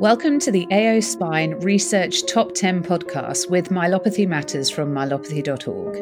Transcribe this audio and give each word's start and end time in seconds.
Welcome 0.00 0.38
to 0.40 0.52
the 0.52 0.64
AO 0.70 1.00
Spine 1.00 1.58
Research 1.58 2.24
Top 2.26 2.54
10 2.54 2.84
podcast 2.84 3.50
with 3.50 3.70
Myelopathy 3.70 4.28
Matters 4.28 4.70
from 4.70 4.94
myelopathy.org. 4.94 5.96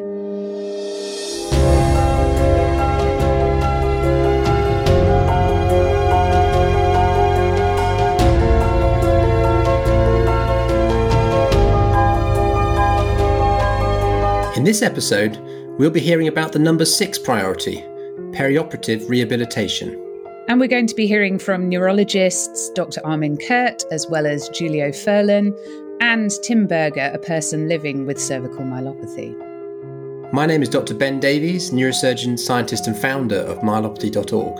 In 14.55 14.63
this 14.63 14.83
episode, 14.83 15.37
we'll 15.79 15.89
be 15.89 15.99
hearing 15.99 16.27
about 16.27 16.51
the 16.51 16.59
number 16.59 16.85
six 16.85 17.17
priority 17.17 17.81
perioperative 18.31 19.09
rehabilitation. 19.09 20.06
And 20.47 20.61
we're 20.61 20.69
going 20.69 20.87
to 20.87 20.95
be 20.95 21.07
hearing 21.07 21.39
from 21.39 21.67
neurologists 21.67 22.69
Dr. 22.69 23.05
Armin 23.05 23.35
Curt, 23.35 23.83
as 23.91 24.07
well 24.07 24.25
as 24.25 24.49
Julio 24.57 24.91
Furlan, 24.91 25.53
and 25.99 26.31
Tim 26.41 26.67
Berger, 26.67 27.11
a 27.13 27.19
person 27.19 27.67
living 27.67 28.05
with 28.05 28.17
cervical 28.17 28.61
myelopathy. 28.61 29.35
My 30.31 30.45
name 30.45 30.63
is 30.63 30.69
Dr. 30.69 30.93
Ben 30.93 31.19
Davies, 31.19 31.71
neurosurgeon, 31.71 32.39
scientist, 32.39 32.87
and 32.87 32.97
founder 32.97 33.39
of 33.39 33.57
myelopathy.org. 33.57 34.57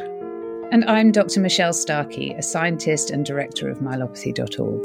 And 0.74 0.84
I'm 0.90 1.14
Dr. 1.14 1.40
Michelle 1.40 1.72
Starkey, 1.72 2.34
a 2.34 2.42
scientist 2.44 3.10
and 3.10 3.26
director 3.26 3.70
of 3.70 3.78
myelopathy.org. 3.78 4.84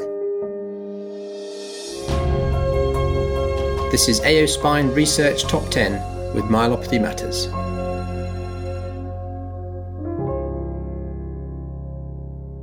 This 3.91 4.09
is 4.09 4.21
AO 4.21 4.47
Spine 4.47 4.89
Research 4.95 5.43
Top 5.43 5.69
10 5.69 6.35
with 6.35 6.45
Myelopathy 6.45 7.01
Matters. 7.01 7.49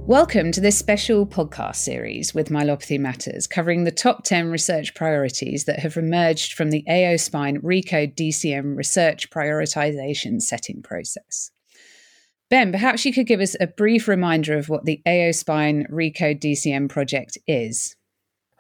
Welcome 0.10 0.52
to 0.54 0.60
this 0.60 0.76
special 0.76 1.28
podcast 1.28 1.76
series 1.76 2.34
with 2.34 2.50
Myelopathy 2.50 3.00
Matters, 3.00 3.46
covering 3.46 3.84
the 3.84 3.92
top 3.92 4.24
10 4.24 4.50
research 4.50 4.96
priorities 4.96 5.66
that 5.66 5.78
have 5.78 5.98
emerged 5.98 6.54
from 6.54 6.72
the 6.72 6.84
AO 6.90 7.16
Spine 7.18 7.62
Recode 7.62 8.16
DCM 8.16 8.76
research 8.76 9.30
prioritization 9.30 10.42
setting 10.42 10.82
process. 10.82 11.52
Ben, 12.50 12.72
perhaps 12.72 13.06
you 13.06 13.14
could 13.14 13.28
give 13.28 13.40
us 13.40 13.56
a 13.60 13.68
brief 13.68 14.08
reminder 14.08 14.58
of 14.58 14.68
what 14.68 14.86
the 14.86 15.00
AO 15.06 15.30
Spine 15.30 15.86
Recode 15.92 16.40
DCM 16.40 16.90
project 16.90 17.38
is. 17.46 17.96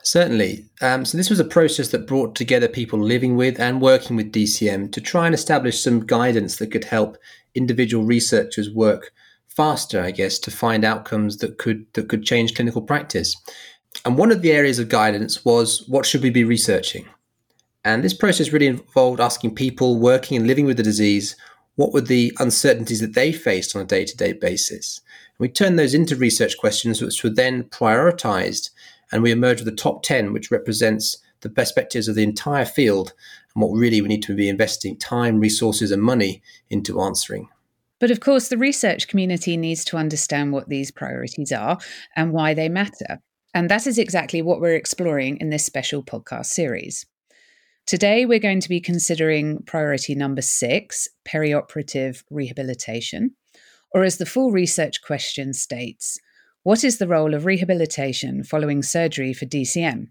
Certainly. 0.04 0.66
Um, 0.82 1.04
so, 1.04 1.18
this 1.18 1.32
was 1.32 1.40
a 1.40 1.44
process 1.44 1.88
that 1.88 2.06
brought 2.06 2.36
together 2.36 2.68
people 2.68 3.00
living 3.00 3.36
with 3.36 3.60
and 3.60 3.82
working 3.82 4.16
with 4.16 4.32
DCM 4.32 4.92
to 4.92 5.02
try 5.02 5.26
and 5.26 5.34
establish 5.34 5.82
some 5.82 6.06
guidance 6.06 6.58
that 6.58 6.72
could 6.72 6.86
help 6.86 7.18
individual 7.56 8.06
researchers 8.06 8.70
work 8.70 9.12
faster, 9.60 10.02
I 10.02 10.12
guess, 10.12 10.40
to 10.40 10.52
find 10.52 10.86
outcomes 10.86 11.40
that 11.40 11.58
could 11.58 11.86
that 11.92 12.08
could 12.08 12.24
change 12.24 12.56
clinical 12.56 12.82
practice. 12.82 13.36
And 14.06 14.18
one 14.18 14.32
of 14.32 14.42
the 14.42 14.54
areas 14.54 14.80
of 14.80 14.88
guidance 14.88 15.44
was 15.44 15.84
what 15.90 16.06
should 16.06 16.24
we 16.24 16.30
be 16.30 16.46
researching? 16.46 17.06
And 17.84 18.02
this 18.02 18.14
process 18.14 18.54
really 18.54 18.68
involved 18.68 19.20
asking 19.20 19.56
people 19.56 20.00
working 20.00 20.38
and 20.38 20.48
living 20.48 20.66
with 20.66 20.78
the 20.78 20.92
disease 20.92 21.36
what 21.76 21.92
were 21.92 22.00
the 22.00 22.32
uncertainties 22.40 23.02
that 23.02 23.16
they 23.16 23.34
faced 23.34 23.76
on 23.76 23.82
a 23.82 23.86
day 23.86 24.06
to 24.06 24.16
day 24.16 24.32
basis. 24.32 25.02
And 25.38 25.40
we 25.40 25.50
turned 25.50 25.78
those 25.78 25.94
into 25.94 26.16
research 26.16 26.58
questions, 26.58 27.02
which 27.02 27.22
were 27.22 27.30
then 27.30 27.64
prioritized, 27.64 28.70
and 29.12 29.22
we 29.22 29.32
emerged 29.32 29.66
with 29.66 29.76
the 29.76 29.84
top 29.84 30.04
10, 30.04 30.32
which 30.32 30.52
represents 30.52 31.18
the 31.42 31.50
perspectives 31.50 32.08
of 32.08 32.16
the 32.16 32.24
entire 32.24 32.66
field 32.66 33.12
and 33.54 33.62
what 33.62 33.78
really 33.78 34.00
we 34.00 34.08
need 34.08 34.24
to 34.24 34.36
be 34.36 34.48
investing 34.48 34.96
time, 34.96 35.42
resources, 35.42 35.92
and 35.92 36.02
money 36.02 36.42
into 36.70 37.02
answering. 37.02 37.50
But 38.00 38.12
of 38.12 38.20
course, 38.20 38.48
the 38.48 38.58
research 38.58 39.08
community 39.08 39.58
needs 39.58 39.84
to 39.86 39.98
understand 39.98 40.54
what 40.54 40.70
these 40.70 40.92
priorities 40.92 41.52
are 41.52 41.78
and 42.16 42.32
why 42.32 42.54
they 42.54 42.70
matter. 42.70 43.20
And 43.54 43.70
that 43.70 43.88
is 43.88 43.98
exactly 43.98 44.42
what 44.42 44.62
we're 44.62 44.76
exploring 44.76 45.38
in 45.38 45.50
this 45.50 45.66
special 45.66 46.04
podcast 46.04 46.48
series. 46.48 47.06
Today, 47.88 48.26
we're 48.26 48.40
going 48.40 48.60
to 48.60 48.70
be 48.70 48.80
considering 48.80 49.64
priority 49.64 50.14
number 50.14 50.44
six 50.44 51.08
perioperative 51.28 52.24
rehabilitation, 52.30 53.32
or 53.92 54.04
as 54.04 54.18
the 54.18 54.28
full 54.28 54.52
research 54.52 55.02
question 55.02 55.54
states, 55.54 56.20
what 56.62 56.84
is 56.84 57.00
the 57.00 57.08
role 57.08 57.34
of 57.34 57.46
rehabilitation 57.46 58.44
following 58.44 58.84
surgery 58.84 59.34
for 59.34 59.48
DCM? 59.48 60.10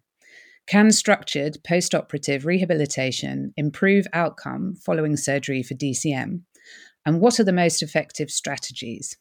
Can 0.66 0.90
structured 0.90 1.58
postoperative 1.66 2.44
rehabilitation 2.44 3.54
improve 3.56 4.06
outcome 4.12 4.74
following 4.74 5.16
surgery 5.16 5.62
for 5.62 5.74
DCM? 5.74 6.40
And 7.08 7.22
what 7.22 7.40
are 7.40 7.44
the 7.44 7.54
most 7.54 7.82
effective 7.82 8.30
strategies? 8.30 9.16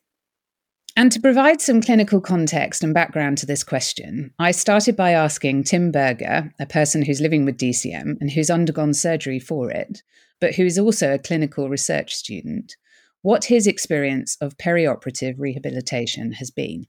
And 0.98 1.10
to 1.14 1.22
provide 1.22 1.62
some 1.62 1.80
clinical 1.80 2.20
context 2.20 2.84
and 2.84 2.94
background 2.94 3.38
to 3.38 3.46
this 3.46 3.64
question, 3.64 4.34
I 4.38 4.52
started 4.52 4.98
by 4.98 5.12
asking 5.12 5.64
Tim 5.64 5.94
Berger, 5.94 6.54
a 6.60 6.66
person 6.66 7.06
who's 7.06 7.22
living 7.22 7.46
with 7.46 7.58
DCM 7.58 8.18
and 8.20 8.30
who's 8.30 8.50
undergone 8.50 8.94
surgery 8.94 9.40
for 9.40 9.72
it, 9.72 10.04
but 10.42 10.56
who 10.56 10.66
is 10.66 10.78
also 10.78 11.14
a 11.14 11.20
clinical 11.20 11.70
research 11.70 12.14
student, 12.14 12.76
what 13.22 13.46
his 13.46 13.68
experience 13.68 14.36
of 14.42 14.58
perioperative 14.58 15.36
rehabilitation 15.38 16.34
has 16.34 16.52
been. 16.52 16.88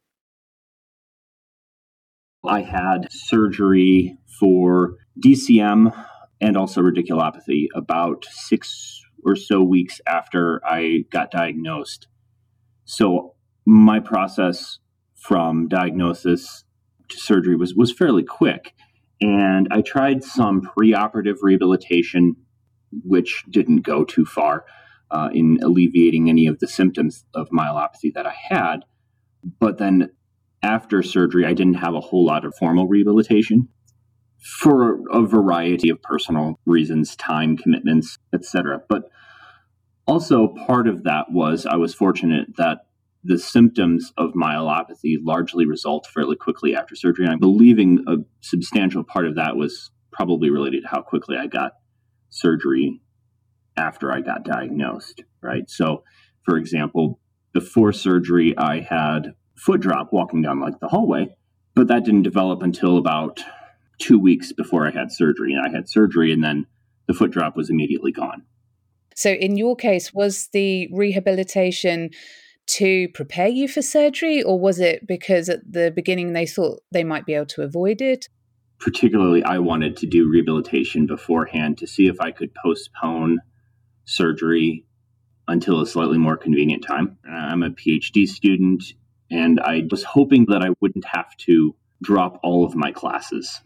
I 2.45 2.63
had 2.63 3.07
surgery 3.11 4.19
for 4.41 4.97
DCM 5.25 5.95
and 6.41 6.57
also 6.57 6.81
radiculopathy 6.81 7.67
about 7.73 8.27
six 8.31 8.98
or 9.29 9.37
so 9.37 9.63
weeks 9.63 10.01
after 10.07 10.61
I 10.65 11.05
got 11.11 11.31
diagnosed. 11.31 12.09
So 12.85 13.35
my 13.67 14.01
process 14.01 14.79
from 15.17 15.69
diagnosis 15.69 16.65
to 17.09 17.19
surgery 17.19 17.57
was 17.57 17.75
was 17.75 17.93
fairly 17.93 18.23
quick. 18.23 18.75
And 19.21 19.69
I 19.71 19.83
tried 19.83 20.23
some 20.23 20.63
preoperative 20.63 21.39
rehabilitation, 21.43 22.37
which 23.05 23.45
didn't 23.51 23.83
go 23.83 24.05
too 24.05 24.25
far 24.25 24.65
uh, 25.11 25.29
in 25.33 25.59
alleviating 25.63 26.29
any 26.29 26.47
of 26.47 26.61
the 26.61 26.69
symptoms 26.69 27.25
of 27.35 27.49
myelopathy 27.51 28.13
that 28.15 28.27
I 28.27 28.35
had. 28.49 28.85
But 29.61 29.79
then 29.79 30.11
after 30.63 31.03
surgery, 31.03 31.45
I 31.45 31.55
didn't 31.55 31.75
have 31.75 31.95
a 31.95 32.01
whole 32.01 32.25
lot 32.25 32.45
of 32.45 32.55
formal 32.55 32.87
rehabilitation 32.87 33.69
for 34.39 35.01
a 35.11 35.23
variety 35.23 35.91
of 35.91 36.01
personal 36.03 36.61
reasons, 36.65 37.17
time 37.17 37.57
commitments, 37.57 38.19
etc. 38.33 38.81
But 38.89 39.05
also 40.09 40.49
part 40.67 40.89
of 40.89 41.05
that 41.05 41.27
was 41.31 41.67
I 41.67 41.77
was 41.77 41.95
fortunate 41.95 42.57
that 42.57 42.87
the 43.23 43.39
symptoms 43.39 44.13
of 44.17 44.33
myelopathy 44.33 45.17
largely 45.23 45.67
resolved 45.67 46.07
fairly 46.07 46.35
quickly 46.35 46.75
after 46.75 46.97
surgery. 46.97 47.27
And 47.27 47.35
I'm 47.35 47.41
believing 47.41 48.05
a 48.09 48.17
substantial 48.41 49.05
part 49.05 49.27
of 49.27 49.35
that 49.35 49.57
was 49.57 49.91
probably 50.11 50.51
related 50.51 50.83
to 50.83 50.89
how 50.89 51.03
quickly 51.03 51.37
I 51.37 51.47
got 51.47 51.73
surgery 52.31 53.03
after 53.77 54.11
I 54.11 54.23
got 54.23 54.45
diagnosed, 54.45 55.23
right? 55.43 55.69
So, 55.69 56.05
for 56.45 56.57
example, 56.57 57.21
before 57.53 57.93
surgery, 57.93 58.57
I 58.57 58.81
had 58.81 59.35
foot 59.57 59.81
drop 59.81 60.13
walking 60.13 60.41
down 60.41 60.61
like 60.61 60.81
the 60.81 60.89
hallway, 60.89 61.29
but 61.75 61.89
that 61.89 62.05
didn't 62.05 62.23
develop 62.23 62.63
until 62.63 62.97
about 62.97 63.41
two 63.99 64.19
weeks 64.19 64.53
before 64.53 64.87
I 64.87 64.91
had 64.91 65.13
surgery. 65.13 65.53
And 65.53 65.67
I 65.67 65.71
had 65.71 65.89
surgery, 65.89 66.33
and 66.33 66.43
then 66.43 66.67
the 67.07 67.15
foot 67.15 67.31
drop 67.31 67.57
was 67.57 67.69
immediately 67.69 68.13
gone. 68.13 68.45
So, 69.19 69.33
in 69.33 69.57
your 69.57 69.75
case, 69.75 70.15
was 70.15 70.49
the 70.53 70.89
rehabilitation 70.93 72.11
to 72.67 73.09
prepare 73.15 73.49
you 73.49 73.67
for 73.67 73.83
surgery, 73.83 74.45
or 74.45 74.61
was 74.61 74.79
it 74.79 75.09
because 75.09 75.49
at 75.49 75.59
the 75.69 75.91
beginning 75.91 76.35
they 76.35 76.47
thought 76.47 76.85
they 76.93 77.03
might 77.03 77.27
be 77.27 77.35
able 77.35 77.47
to 77.47 77.63
avoid 77.63 78.01
it? 78.01 78.29
Particularly, 78.79 79.43
I 79.43 79.59
wanted 79.59 79.97
to 79.97 80.07
do 80.07 80.29
rehabilitation 80.29 81.07
beforehand 81.07 81.79
to 81.79 81.87
see 81.89 82.07
if 82.07 82.21
I 82.21 82.31
could 82.31 82.55
postpone 82.55 83.41
surgery 84.05 84.87
until 85.49 85.81
a 85.81 85.87
slightly 85.89 86.19
more 86.19 86.37
convenient 86.37 86.85
time. 86.87 87.19
I'm 87.29 87.65
a 87.65 87.71
PhD 87.71 88.29
student, 88.29 88.85
and 89.33 89.59
I 89.59 89.83
was 89.91 90.05
hoping 90.05 90.47
that 90.51 90.63
I 90.63 90.69
wouldn't 90.81 91.07
have 91.07 91.37
to 91.39 91.75
drop 92.01 92.39
all 92.45 92.65
of 92.65 92.77
my 92.77 92.93
classes 92.93 93.61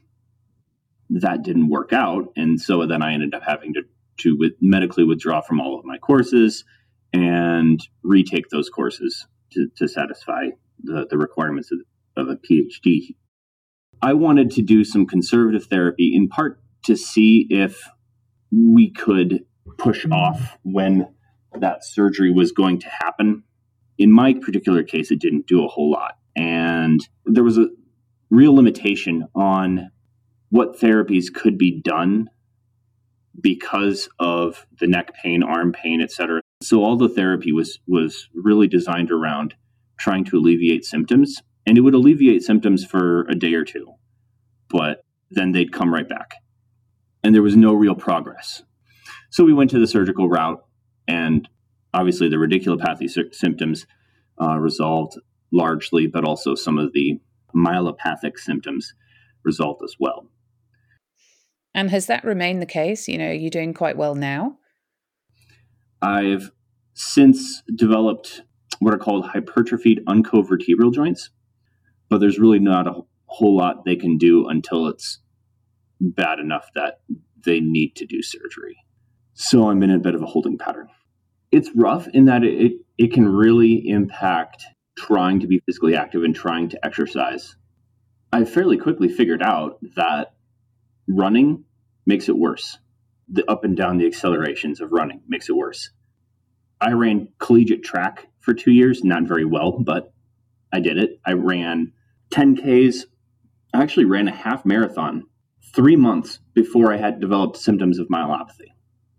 that 1.11 1.43
didn't 1.43 1.69
work 1.69 1.93
out. 1.93 2.33
And 2.37 2.59
so 2.59 2.87
then 2.87 3.03
I 3.03 3.13
ended 3.13 3.35
up 3.35 3.43
having 3.47 3.75
to, 3.75 3.83
to 4.23 4.37
with, 4.39 4.53
medically 4.61 5.05
withdraw 5.05 5.41
from 5.41 5.61
all 5.61 5.79
of 5.79 5.85
my 5.85 5.99
courses 5.99 6.65
and 7.13 7.81
retake 8.03 8.49
those 8.51 8.69
courses 8.69 9.27
to, 9.53 9.69
to 9.77 9.87
satisfy 9.87 10.49
the, 10.83 11.07
the 11.09 11.19
requirements 11.19 11.71
of, 11.71 11.79
of 12.17 12.29
a 12.29 12.37
PhD. 12.37 13.15
I 14.01 14.15
wanted 14.15 14.51
to 14.53 14.63
do 14.63 14.85
some 14.85 15.07
conservative 15.07 15.67
therapy 15.67 16.13
in 16.15 16.29
part 16.29 16.61
to 16.85 16.97
see 16.97 17.47
if 17.51 17.89
we 18.51 18.91
could 18.91 19.45
push 19.79 20.05
off 20.11 20.59
when 20.63 21.07
that 21.59 21.85
surgery 21.85 22.33
was 22.33 22.53
going 22.53 22.81
to 22.81 22.89
happen. 22.89 23.45
In 23.99 24.11
my 24.11 24.35
particular 24.35 24.83
case, 24.83 25.11
it 25.11 25.21
didn't 25.21 25.47
do 25.47 25.65
a 25.65 25.69
whole 25.69 25.91
lot. 25.91 26.19
And 26.35 27.01
there 27.25 27.45
was 27.45 27.59
a 27.59 27.69
real 28.31 28.55
limitation 28.55 29.29
on 29.35 29.91
what 30.51 30.81
therapies 30.81 31.33
could 31.33 31.57
be 31.57 31.81
done 31.81 32.29
because 33.41 34.09
of 34.19 34.67
the 34.79 34.87
neck 34.87 35.13
pain, 35.23 35.43
arm 35.43 35.73
pain, 35.73 36.01
etc. 36.03 36.41
So 36.63 36.83
all 36.85 36.97
the 36.97 37.09
therapy 37.09 37.53
was 37.53 37.79
was 37.87 38.29
really 38.35 38.69
designed 38.69 39.11
around 39.11 39.55
trying 39.99 40.25
to 40.25 40.37
alleviate 40.39 40.85
symptoms 40.85 41.43
And 41.67 41.79
it 41.79 41.83
would 41.83 41.95
alleviate 41.95 42.43
symptoms 42.43 42.85
for 42.85 43.23
a 43.29 43.35
day 43.35 43.55
or 43.55 43.65
two, 43.65 43.95
but 44.69 45.05
then 45.31 45.53
they'd 45.53 45.73
come 45.73 45.95
right 45.95 46.09
back. 46.09 46.35
And 47.23 47.35
there 47.35 47.43
was 47.43 47.57
no 47.57 47.73
real 47.73 47.95
progress. 47.95 48.63
So 49.31 49.45
we 49.45 49.53
went 49.55 49.71
to 49.71 49.79
the 49.79 49.87
surgical 49.87 50.29
route, 50.29 50.63
and 51.07 51.49
obviously 51.95 52.29
the 52.29 52.37
radiculopathy 52.37 53.09
sy- 53.09 53.31
symptoms 53.31 53.87
uh, 54.41 54.59
resolved 54.59 55.19
largely, 55.53 56.07
but 56.07 56.25
also 56.25 56.55
some 56.55 56.79
of 56.79 56.93
the 56.93 57.21
myelopathic 57.55 58.39
symptoms 58.39 58.93
resolved 59.45 59.83
as 59.85 59.95
well. 60.01 60.27
And 61.75 61.91
has 61.91 62.07
that 62.07 62.25
remained 62.25 62.61
the 62.61 62.67
case? 62.67 63.09
You 63.09 63.19
know, 63.19 63.29
are 63.29 63.33
you 63.33 63.51
doing 63.51 63.75
quite 63.75 63.97
well 63.97 64.15
now? 64.15 64.59
I've 66.01 66.51
since 66.95 67.63
developed 67.75 68.43
what 68.81 68.93
are 68.93 68.99
called 68.99 69.27
hypertrophied 69.27 70.05
uncovertebral 70.07 70.93
joints, 70.93 71.31
but 72.09 72.19
there's 72.19 72.39
really 72.39 72.59
not 72.59 72.87
a 72.87 73.01
whole 73.27 73.57
lot 73.57 73.85
they 73.85 73.97
can 73.97 74.19
do 74.19 74.49
until 74.49 74.89
it's 74.89 75.21
bad 76.01 76.39
enough 76.39 76.69
that 76.75 77.01
they 77.45 77.61
need 77.61 77.95
to 77.97 78.07
do 78.07 78.23
surgery. 78.23 78.77
So 79.35 79.71
I'm 79.71 79.83
in 79.83 79.91
a 79.91 79.99
bit 79.99 80.15
of 80.15 80.23
a 80.23 80.27
holding 80.27 80.59
pattern. 80.59 80.89
It's 81.51 81.71
rough 81.75 82.09
in 82.09 82.27
that 82.27 82.45
it, 82.45 82.73
it 82.99 83.13
can 83.13 83.29
really 83.29 83.89
impact 83.89 84.65
trying 84.97 85.41
to 85.41 85.47
be 85.47 85.63
physically 85.65 85.97
active 85.97 86.23
and 86.23 86.35
trying 86.35 86.69
to 86.71 86.85
exercise. 86.85 87.57
I 88.33 88.45
fairly 88.45 88.77
quickly 88.77 89.09
figured 89.09 89.43
out 89.43 89.79
that 89.97 90.35
running 91.09 91.65
makes 92.07 92.29
it 92.29 92.37
worse. 92.37 92.79
The 93.29 93.49
up 93.51 93.65
and 93.65 93.77
down 93.77 93.99
the 93.99 94.07
accelerations 94.07 94.81
of 94.81 94.93
running 94.93 95.23
makes 95.29 95.49
it 95.49 95.57
worse. 95.57 95.91
I 96.81 96.93
ran 96.93 97.29
collegiate 97.39 97.85
track 97.85 98.27
for 98.41 98.55
two 98.55 98.73
years, 98.73 99.05
not 99.05 99.23
very 99.25 99.45
well, 99.45 99.79
but 99.79 100.13
I 100.73 100.81
did 100.81 100.99
it. 100.99 101.21
I 101.25 101.33
ran 101.33 101.93
10Ks. 102.31 103.05
I 103.73 103.83
actually 103.83 104.07
ran 104.07 104.29
a 104.29 104.35
half 104.35 104.65
marathon 104.65 105.25
three 105.75 105.97
months 105.97 106.41
before 106.55 106.93
I 106.93 106.97
had 106.97 107.21
developed 107.21 107.57
symptoms 107.57 107.99
of 107.99 108.09
myelopathy. 108.09 108.73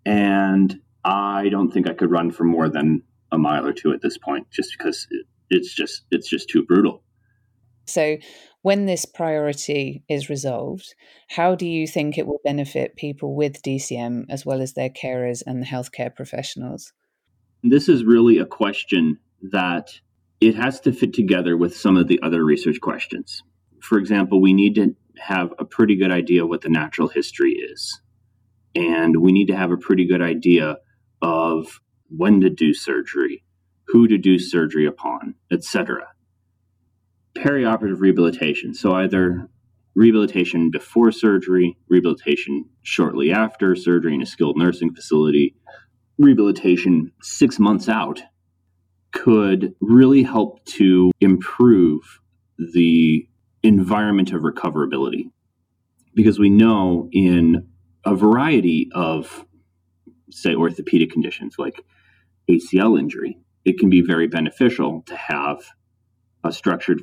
And 0.04 0.78
I 1.04 1.48
don't 1.48 1.72
think 1.72 1.88
I 1.88 1.94
could 1.94 2.10
run 2.10 2.30
for 2.30 2.44
more 2.44 2.68
than 2.68 3.02
a 3.32 3.38
mile 3.38 3.66
or 3.66 3.72
two 3.72 3.92
at 3.92 4.02
this 4.02 4.18
point, 4.18 4.50
just 4.50 4.76
because 4.76 5.06
it's 5.50 5.74
just 5.74 6.04
it's 6.10 6.28
just 6.28 6.48
too 6.48 6.64
brutal. 6.64 7.02
So, 7.86 8.16
when 8.64 8.86
this 8.86 9.04
priority 9.04 10.02
is 10.08 10.30
resolved, 10.30 10.94
how 11.28 11.54
do 11.54 11.66
you 11.66 11.86
think 11.86 12.16
it 12.16 12.26
will 12.26 12.40
benefit 12.42 12.96
people 12.96 13.34
with 13.34 13.62
DCM 13.62 14.24
as 14.30 14.46
well 14.46 14.62
as 14.62 14.72
their 14.72 14.88
carers 14.88 15.42
and 15.46 15.60
the 15.60 15.66
healthcare 15.66 16.12
professionals? 16.12 16.94
This 17.62 17.90
is 17.90 18.04
really 18.04 18.38
a 18.38 18.46
question 18.46 19.18
that 19.52 20.00
it 20.40 20.54
has 20.54 20.80
to 20.80 20.94
fit 20.94 21.12
together 21.12 21.58
with 21.58 21.76
some 21.76 21.98
of 21.98 22.08
the 22.08 22.18
other 22.22 22.42
research 22.42 22.80
questions. 22.80 23.42
For 23.82 23.98
example, 23.98 24.40
we 24.40 24.54
need 24.54 24.76
to 24.76 24.96
have 25.18 25.52
a 25.58 25.66
pretty 25.66 25.94
good 25.94 26.10
idea 26.10 26.46
what 26.46 26.62
the 26.62 26.70
natural 26.70 27.08
history 27.08 27.52
is. 27.52 28.00
And 28.74 29.20
we 29.20 29.32
need 29.32 29.48
to 29.48 29.56
have 29.56 29.72
a 29.72 29.76
pretty 29.76 30.06
good 30.06 30.22
idea 30.22 30.78
of 31.20 31.82
when 32.08 32.40
to 32.40 32.48
do 32.48 32.72
surgery, 32.72 33.44
who 33.88 34.08
to 34.08 34.16
do 34.16 34.38
surgery 34.38 34.86
upon, 34.86 35.34
etc. 35.52 36.13
Perioperative 37.36 38.00
rehabilitation, 38.00 38.74
so 38.74 38.94
either 38.94 39.48
rehabilitation 39.94 40.70
before 40.70 41.12
surgery, 41.12 41.76
rehabilitation 41.88 42.64
shortly 42.82 43.32
after 43.32 43.74
surgery 43.74 44.14
in 44.14 44.22
a 44.22 44.26
skilled 44.26 44.56
nursing 44.56 44.94
facility, 44.94 45.54
rehabilitation 46.18 47.10
six 47.22 47.58
months 47.58 47.88
out 47.88 48.22
could 49.12 49.74
really 49.80 50.22
help 50.22 50.64
to 50.64 51.10
improve 51.20 52.20
the 52.72 53.28
environment 53.62 54.32
of 54.32 54.42
recoverability. 54.42 55.30
Because 56.14 56.38
we 56.38 56.50
know 56.50 57.08
in 57.12 57.66
a 58.04 58.14
variety 58.14 58.88
of, 58.94 59.44
say, 60.30 60.54
orthopedic 60.54 61.10
conditions 61.10 61.56
like 61.58 61.80
ACL 62.48 62.98
injury, 62.98 63.38
it 63.64 63.78
can 63.78 63.88
be 63.88 64.02
very 64.02 64.28
beneficial 64.28 65.02
to 65.06 65.16
have 65.16 65.58
a 66.44 66.52
structured 66.52 67.02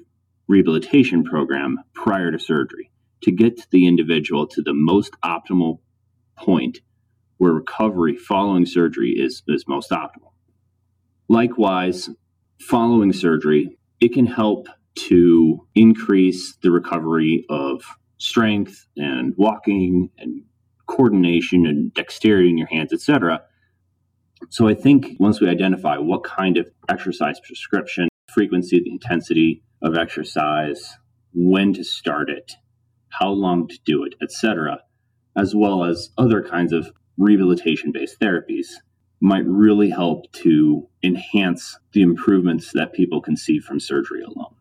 rehabilitation 0.51 1.23
program 1.23 1.79
prior 1.93 2.29
to 2.29 2.37
surgery 2.37 2.91
to 3.23 3.31
get 3.31 3.69
the 3.71 3.87
individual 3.87 4.45
to 4.45 4.61
the 4.61 4.73
most 4.73 5.13
optimal 5.23 5.79
point 6.37 6.79
where 7.37 7.53
recovery 7.53 8.17
following 8.17 8.65
surgery 8.65 9.11
is, 9.17 9.43
is 9.47 9.63
most 9.67 9.91
optimal. 9.91 10.33
Likewise, 11.29 12.09
following 12.59 13.13
surgery, 13.13 13.77
it 14.01 14.13
can 14.13 14.25
help 14.25 14.67
to 14.95 15.65
increase 15.73 16.57
the 16.61 16.69
recovery 16.69 17.45
of 17.49 17.81
strength 18.17 18.87
and 18.97 19.33
walking 19.37 20.09
and 20.17 20.43
coordination 20.87 21.65
and 21.65 21.93
dexterity 21.93 22.49
in 22.49 22.57
your 22.57 22.67
hands, 22.67 22.91
etc. 22.91 23.41
So 24.49 24.67
I 24.67 24.73
think 24.73 25.15
once 25.17 25.39
we 25.39 25.47
identify 25.47 25.97
what 25.97 26.25
kind 26.25 26.57
of 26.57 26.69
exercise 26.89 27.39
prescription, 27.39 28.09
frequency, 28.27 28.81
the 28.83 28.91
intensity 28.91 29.63
of 29.81 29.97
exercise, 29.97 30.97
when 31.33 31.73
to 31.73 31.83
start 31.83 32.29
it, 32.29 32.53
how 33.09 33.29
long 33.29 33.67
to 33.67 33.79
do 33.85 34.03
it, 34.03 34.15
etc., 34.21 34.79
as 35.35 35.55
well 35.55 35.83
as 35.83 36.09
other 36.17 36.43
kinds 36.43 36.73
of 36.73 36.91
rehabilitation 37.17 37.91
based 37.91 38.19
therapies, 38.19 38.67
might 39.19 39.45
really 39.45 39.89
help 39.89 40.31
to 40.31 40.87
enhance 41.03 41.77
the 41.93 42.01
improvements 42.01 42.71
that 42.73 42.93
people 42.93 43.21
can 43.21 43.37
see 43.37 43.59
from 43.59 43.79
surgery 43.79 44.23
alone 44.23 44.55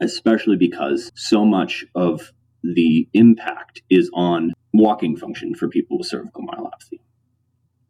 especially 0.00 0.56
because 0.56 1.10
so 1.14 1.44
much 1.44 1.84
of 1.94 2.32
the 2.62 3.08
impact 3.12 3.82
is 3.90 4.10
on 4.14 4.52
walking 4.72 5.16
function 5.16 5.54
for 5.54 5.68
people 5.68 5.98
with 5.98 6.06
cervical 6.06 6.44
myelopathy. 6.46 7.00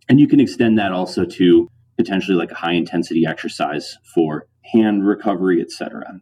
And 0.08 0.20
you 0.20 0.28
can 0.28 0.40
extend 0.40 0.78
that 0.78 0.92
also 0.92 1.24
to 1.24 1.68
potentially 1.96 2.36
like 2.36 2.52
a 2.52 2.56
high 2.56 2.74
intensity 2.74 3.24
exercise 3.26 3.96
for 4.14 4.46
hand 4.72 5.06
recovery, 5.06 5.60
etc. 5.60 6.20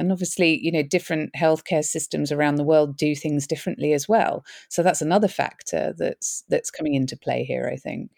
And 0.00 0.10
obviously, 0.10 0.58
you 0.62 0.72
know, 0.72 0.82
different 0.82 1.34
healthcare 1.34 1.84
systems 1.84 2.32
around 2.32 2.54
the 2.54 2.64
world 2.64 2.96
do 2.96 3.14
things 3.14 3.46
differently 3.46 3.92
as 3.92 4.08
well. 4.08 4.42
So 4.70 4.82
that's 4.82 5.02
another 5.02 5.28
factor 5.28 5.94
that's 5.96 6.42
that's 6.48 6.70
coming 6.70 6.94
into 6.94 7.18
play 7.18 7.44
here, 7.44 7.70
I 7.70 7.76
think. 7.76 8.10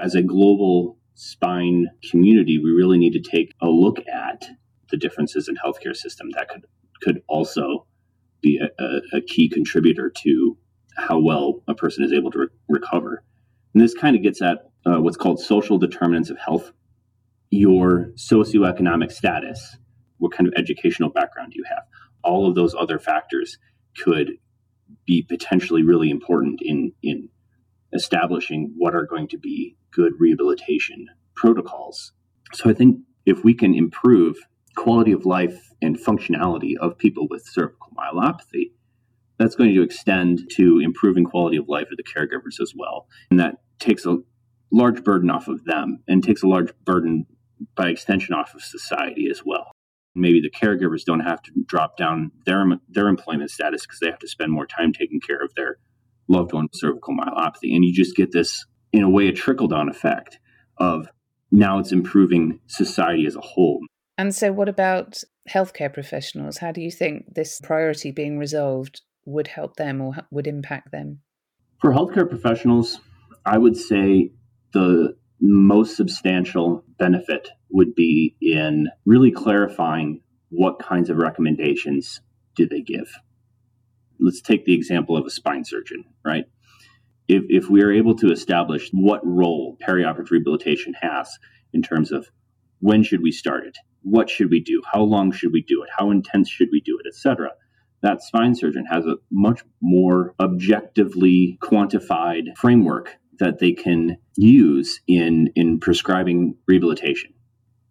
As 0.00 0.14
a 0.14 0.22
global 0.22 0.96
spine 1.16 1.88
community, 2.08 2.58
we 2.58 2.70
really 2.70 2.98
need 2.98 3.12
to 3.14 3.20
take 3.20 3.52
a 3.60 3.66
look 3.66 3.98
at 4.08 4.44
the 4.90 4.96
differences 4.96 5.48
in 5.48 5.56
healthcare 5.56 5.96
system 5.96 6.28
that 6.36 6.48
could 6.48 6.66
could 7.02 7.20
also 7.28 7.86
be 8.40 8.60
a, 8.78 9.16
a, 9.16 9.20
key 9.22 9.48
contributor 9.48 10.12
to 10.22 10.56
how 10.96 11.18
well 11.18 11.62
a 11.66 11.74
person 11.74 12.04
is 12.04 12.12
able 12.12 12.30
to 12.30 12.38
re- 12.38 12.46
recover. 12.68 13.24
And 13.72 13.82
this 13.82 13.94
kind 13.94 14.14
of 14.14 14.22
gets 14.22 14.40
at 14.40 14.70
uh, 14.86 15.00
what's 15.00 15.16
called 15.16 15.40
social 15.40 15.78
determinants 15.78 16.30
of 16.30 16.38
health, 16.38 16.70
your 17.50 18.12
socioeconomic 18.16 19.10
status, 19.10 19.76
what 20.18 20.32
kind 20.32 20.46
of 20.46 20.54
educational 20.56 21.10
background 21.10 21.52
do 21.52 21.58
you 21.58 21.64
have. 21.68 21.84
All 22.22 22.48
of 22.48 22.54
those 22.54 22.74
other 22.74 22.98
factors 22.98 23.58
could 23.96 24.32
be 25.06 25.22
potentially 25.22 25.82
really 25.82 26.10
important 26.10 26.60
in 26.62 26.92
in 27.02 27.28
establishing 27.92 28.72
what 28.76 28.94
are 28.94 29.06
going 29.06 29.28
to 29.28 29.38
be 29.38 29.76
good 29.92 30.12
rehabilitation 30.18 31.06
protocols. 31.36 32.12
So 32.52 32.68
I 32.68 32.74
think 32.74 32.98
if 33.24 33.44
we 33.44 33.54
can 33.54 33.74
improve 33.74 34.36
quality 34.76 35.12
of 35.12 35.24
life 35.24 35.70
and 35.80 35.96
functionality 35.98 36.76
of 36.80 36.98
people 36.98 37.28
with 37.30 37.46
cervical 37.46 37.88
myelopathy, 37.96 38.72
that's 39.38 39.54
going 39.54 39.74
to 39.74 39.82
extend 39.82 40.50
to 40.52 40.80
improving 40.80 41.24
quality 41.24 41.56
of 41.56 41.68
life 41.68 41.88
of 41.90 41.96
the 41.96 42.04
caregivers 42.04 42.60
as 42.60 42.72
well. 42.76 43.06
And 43.30 43.40
that 43.40 43.56
takes 43.78 44.04
a 44.04 44.18
large 44.72 45.04
burden 45.04 45.30
off 45.30 45.48
of 45.48 45.64
them 45.64 46.02
and 46.08 46.22
takes 46.22 46.42
a 46.42 46.48
large 46.48 46.72
burden 46.84 47.26
by 47.76 47.88
extension 47.88 48.34
off 48.34 48.54
of 48.54 48.62
society 48.62 49.28
as 49.30 49.42
well. 49.44 49.73
Maybe 50.14 50.40
the 50.40 50.50
caregivers 50.50 51.04
don't 51.04 51.20
have 51.20 51.42
to 51.42 51.52
drop 51.66 51.96
down 51.96 52.30
their, 52.46 52.64
their 52.88 53.08
employment 53.08 53.50
status 53.50 53.82
because 53.82 54.00
they 54.00 54.06
have 54.06 54.18
to 54.20 54.28
spend 54.28 54.52
more 54.52 54.66
time 54.66 54.92
taking 54.92 55.20
care 55.20 55.42
of 55.42 55.52
their 55.54 55.78
loved 56.28 56.52
one 56.52 56.64
with 56.64 56.74
cervical 56.74 57.16
myelopathy. 57.16 57.74
And 57.74 57.84
you 57.84 57.92
just 57.92 58.16
get 58.16 58.32
this, 58.32 58.64
in 58.92 59.02
a 59.02 59.10
way, 59.10 59.28
a 59.28 59.32
trickle 59.32 59.68
down 59.68 59.88
effect 59.88 60.38
of 60.78 61.08
now 61.50 61.78
it's 61.78 61.92
improving 61.92 62.60
society 62.66 63.26
as 63.26 63.36
a 63.36 63.40
whole. 63.40 63.80
And 64.16 64.34
so, 64.34 64.52
what 64.52 64.68
about 64.68 65.22
healthcare 65.48 65.92
professionals? 65.92 66.58
How 66.58 66.72
do 66.72 66.80
you 66.80 66.90
think 66.90 67.34
this 67.34 67.60
priority 67.60 68.12
being 68.12 68.38
resolved 68.38 69.02
would 69.24 69.48
help 69.48 69.76
them 69.76 70.00
or 70.00 70.14
would 70.30 70.46
impact 70.46 70.92
them? 70.92 71.20
For 71.80 71.92
healthcare 71.92 72.28
professionals, 72.28 73.00
I 73.44 73.58
would 73.58 73.76
say 73.76 74.30
the 74.72 75.16
most 75.40 75.96
substantial 75.96 76.84
benefit 77.04 77.50
would 77.68 77.94
be 77.94 78.34
in 78.40 78.88
really 79.04 79.30
clarifying 79.30 80.22
what 80.48 80.78
kinds 80.78 81.10
of 81.10 81.18
recommendations 81.18 82.22
do 82.56 82.66
they 82.66 82.80
give. 82.80 83.12
Let's 84.18 84.40
take 84.40 84.64
the 84.64 84.74
example 84.74 85.14
of 85.14 85.26
a 85.26 85.30
spine 85.30 85.64
surgeon, 85.66 86.04
right? 86.24 86.46
If, 87.28 87.42
if 87.48 87.68
we 87.68 87.82
are 87.82 87.92
able 87.92 88.16
to 88.16 88.32
establish 88.32 88.88
what 88.92 89.20
role 89.22 89.76
perioperative 89.86 90.30
rehabilitation 90.30 90.94
has 91.02 91.28
in 91.74 91.82
terms 91.82 92.10
of 92.10 92.26
when 92.80 93.02
should 93.02 93.22
we 93.22 93.32
start 93.32 93.66
it? 93.66 93.76
What 94.02 94.30
should 94.30 94.50
we 94.50 94.60
do? 94.60 94.80
How 94.90 95.02
long 95.02 95.30
should 95.30 95.52
we 95.52 95.62
do 95.62 95.82
it? 95.82 95.90
How 95.98 96.10
intense 96.10 96.48
should 96.48 96.68
we 96.72 96.80
do 96.80 96.98
it, 97.02 97.08
etc. 97.08 97.50
That 98.00 98.22
spine 98.22 98.54
surgeon 98.54 98.86
has 98.90 99.04
a 99.04 99.16
much 99.30 99.62
more 99.82 100.34
objectively 100.40 101.58
quantified 101.60 102.56
framework 102.56 103.16
that 103.38 103.58
they 103.58 103.72
can 103.72 104.16
use 104.36 105.00
in, 105.06 105.50
in 105.54 105.80
prescribing 105.80 106.56
rehabilitation. 106.66 107.32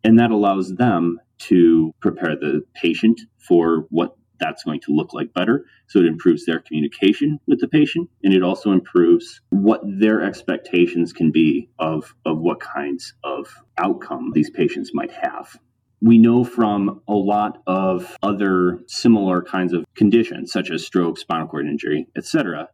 And 0.03 0.19
that 0.19 0.31
allows 0.31 0.75
them 0.75 1.19
to 1.39 1.93
prepare 2.01 2.35
the 2.35 2.63
patient 2.75 3.21
for 3.37 3.85
what 3.89 4.15
that's 4.39 4.63
going 4.63 4.81
to 4.81 4.93
look 4.93 5.13
like 5.13 5.33
better. 5.33 5.65
So 5.87 5.99
it 5.99 6.05
improves 6.05 6.45
their 6.45 6.59
communication 6.59 7.39
with 7.47 7.59
the 7.59 7.67
patient 7.67 8.09
and 8.23 8.33
it 8.33 8.43
also 8.43 8.71
improves 8.71 9.41
what 9.51 9.81
their 9.85 10.21
expectations 10.21 11.13
can 11.13 11.31
be 11.31 11.69
of, 11.79 12.13
of 12.25 12.39
what 12.39 12.59
kinds 12.59 13.13
of 13.23 13.47
outcome 13.77 14.31
these 14.33 14.49
patients 14.49 14.91
might 14.93 15.11
have. 15.11 15.57
We 16.01 16.17
know 16.17 16.43
from 16.43 17.01
a 17.07 17.13
lot 17.13 17.61
of 17.65 18.17
other 18.21 18.79
similar 18.87 19.41
kinds 19.41 19.71
of 19.71 19.85
conditions, 19.95 20.51
such 20.51 20.69
as 20.69 20.85
stroke, 20.85 21.17
spinal 21.17 21.47
cord 21.47 21.65
injury, 21.65 22.07
etc., 22.17 22.67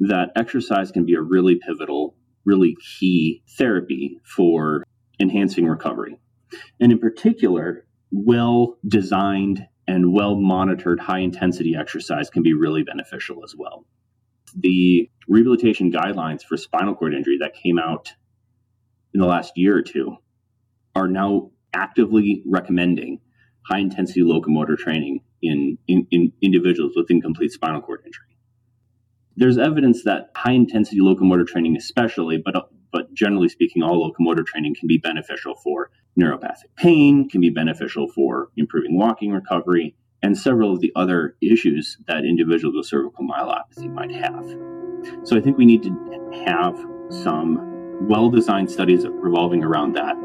that 0.00 0.30
exercise 0.36 0.90
can 0.90 1.04
be 1.04 1.14
a 1.14 1.20
really 1.20 1.56
pivotal, 1.56 2.16
really 2.44 2.76
key 2.98 3.42
therapy 3.56 4.18
for 4.24 4.84
enhancing 5.20 5.66
recovery. 5.66 6.18
And 6.80 6.92
in 6.92 6.98
particular, 6.98 7.86
well 8.10 8.78
designed 8.86 9.66
and 9.86 10.12
well 10.12 10.36
monitored 10.36 11.00
high 11.00 11.18
intensity 11.18 11.74
exercise 11.76 12.30
can 12.30 12.42
be 12.42 12.54
really 12.54 12.82
beneficial 12.82 13.44
as 13.44 13.54
well. 13.56 13.84
The 14.56 15.10
rehabilitation 15.28 15.92
guidelines 15.92 16.42
for 16.42 16.56
spinal 16.56 16.94
cord 16.94 17.14
injury 17.14 17.38
that 17.40 17.54
came 17.54 17.78
out 17.78 18.12
in 19.12 19.20
the 19.20 19.26
last 19.26 19.52
year 19.56 19.76
or 19.76 19.82
two 19.82 20.16
are 20.94 21.08
now 21.08 21.50
actively 21.72 22.42
recommending 22.46 23.20
high 23.66 23.78
intensity 23.78 24.22
locomotor 24.22 24.76
training 24.76 25.20
in, 25.42 25.78
in, 25.88 26.06
in, 26.10 26.32
individuals 26.40 26.92
with 26.94 27.10
incomplete 27.10 27.50
spinal 27.50 27.80
cord 27.80 28.02
injury. 28.04 28.33
There's 29.36 29.58
evidence 29.58 30.04
that 30.04 30.30
high 30.36 30.52
intensity 30.52 31.00
locomotor 31.00 31.44
training, 31.44 31.76
especially, 31.76 32.38
but, 32.38 32.54
but 32.92 33.12
generally 33.14 33.48
speaking, 33.48 33.82
all 33.82 34.00
locomotor 34.00 34.44
training 34.44 34.76
can 34.78 34.86
be 34.86 34.98
beneficial 34.98 35.54
for 35.56 35.90
neuropathic 36.18 36.70
pain, 36.76 37.28
can 37.28 37.40
be 37.40 37.50
beneficial 37.50 38.08
for 38.08 38.48
improving 38.56 38.96
walking 38.96 39.32
recovery, 39.32 39.96
and 40.22 40.38
several 40.38 40.72
of 40.72 40.80
the 40.80 40.92
other 40.96 41.36
issues 41.42 41.98
that 42.06 42.24
individuals 42.24 42.74
with 42.76 42.86
cervical 42.86 43.26
myelopathy 43.26 43.92
might 43.92 44.12
have. 44.12 44.46
So 45.26 45.36
I 45.36 45.40
think 45.40 45.58
we 45.58 45.66
need 45.66 45.82
to 45.82 46.44
have 46.46 46.78
some 47.10 48.08
well 48.08 48.30
designed 48.30 48.70
studies 48.70 49.04
revolving 49.06 49.62
around 49.62 49.94
that. 49.96 50.16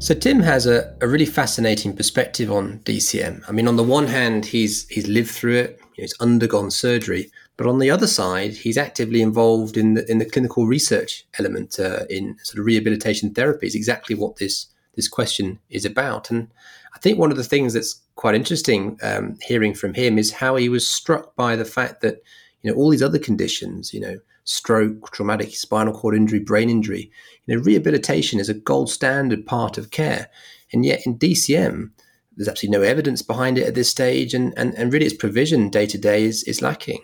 So 0.00 0.14
Tim 0.14 0.38
has 0.40 0.66
a, 0.66 0.94
a 1.00 1.08
really 1.08 1.26
fascinating 1.26 1.94
perspective 1.94 2.52
on 2.52 2.78
DCM. 2.84 3.42
I 3.48 3.52
mean, 3.52 3.66
on 3.66 3.74
the 3.74 3.82
one 3.82 4.06
hand, 4.06 4.46
he's 4.46 4.88
he's 4.88 5.08
lived 5.08 5.30
through 5.30 5.56
it, 5.56 5.80
he's 5.94 6.14
undergone 6.20 6.70
surgery, 6.70 7.32
but 7.56 7.66
on 7.66 7.80
the 7.80 7.90
other 7.90 8.06
side, 8.06 8.52
he's 8.52 8.78
actively 8.78 9.20
involved 9.20 9.76
in 9.76 9.94
the 9.94 10.08
in 10.08 10.18
the 10.18 10.24
clinical 10.24 10.68
research 10.68 11.26
element 11.40 11.80
uh, 11.80 12.04
in 12.08 12.36
sort 12.44 12.60
of 12.60 12.66
rehabilitation 12.66 13.34
therapies. 13.34 13.74
Exactly 13.74 14.14
what 14.14 14.36
this 14.36 14.68
this 14.94 15.08
question 15.08 15.58
is 15.68 15.84
about, 15.84 16.30
and 16.30 16.48
I 16.94 17.00
think 17.00 17.18
one 17.18 17.32
of 17.32 17.36
the 17.36 17.42
things 17.42 17.72
that's 17.72 18.00
quite 18.14 18.36
interesting 18.36 18.98
um, 19.02 19.36
hearing 19.42 19.74
from 19.74 19.94
him 19.94 20.16
is 20.16 20.32
how 20.32 20.54
he 20.54 20.68
was 20.68 20.88
struck 20.88 21.34
by 21.34 21.56
the 21.56 21.64
fact 21.64 22.02
that 22.02 22.22
you 22.62 22.70
know 22.70 22.76
all 22.76 22.88
these 22.88 23.02
other 23.02 23.18
conditions, 23.18 23.92
you 23.92 24.00
know, 24.00 24.16
stroke, 24.48 25.10
traumatic 25.12 25.54
spinal 25.54 25.92
cord 25.92 26.14
injury, 26.14 26.40
brain 26.40 26.70
injury. 26.70 27.10
You 27.46 27.56
know, 27.56 27.62
rehabilitation 27.62 28.40
is 28.40 28.48
a 28.48 28.54
gold 28.54 28.90
standard 28.90 29.46
part 29.46 29.76
of 29.78 29.90
care. 29.90 30.30
And 30.72 30.84
yet 30.84 31.06
in 31.06 31.18
DCM, 31.18 31.90
there's 32.36 32.48
absolutely 32.48 32.78
no 32.78 32.84
evidence 32.84 33.20
behind 33.20 33.58
it 33.58 33.66
at 33.66 33.74
this 33.74 33.90
stage, 33.90 34.32
and, 34.32 34.54
and, 34.56 34.74
and 34.74 34.92
really 34.92 35.06
its 35.06 35.14
provision 35.14 35.70
day 35.70 35.86
to 35.86 35.98
day 35.98 36.24
is, 36.24 36.44
is 36.44 36.62
lacking. 36.62 37.00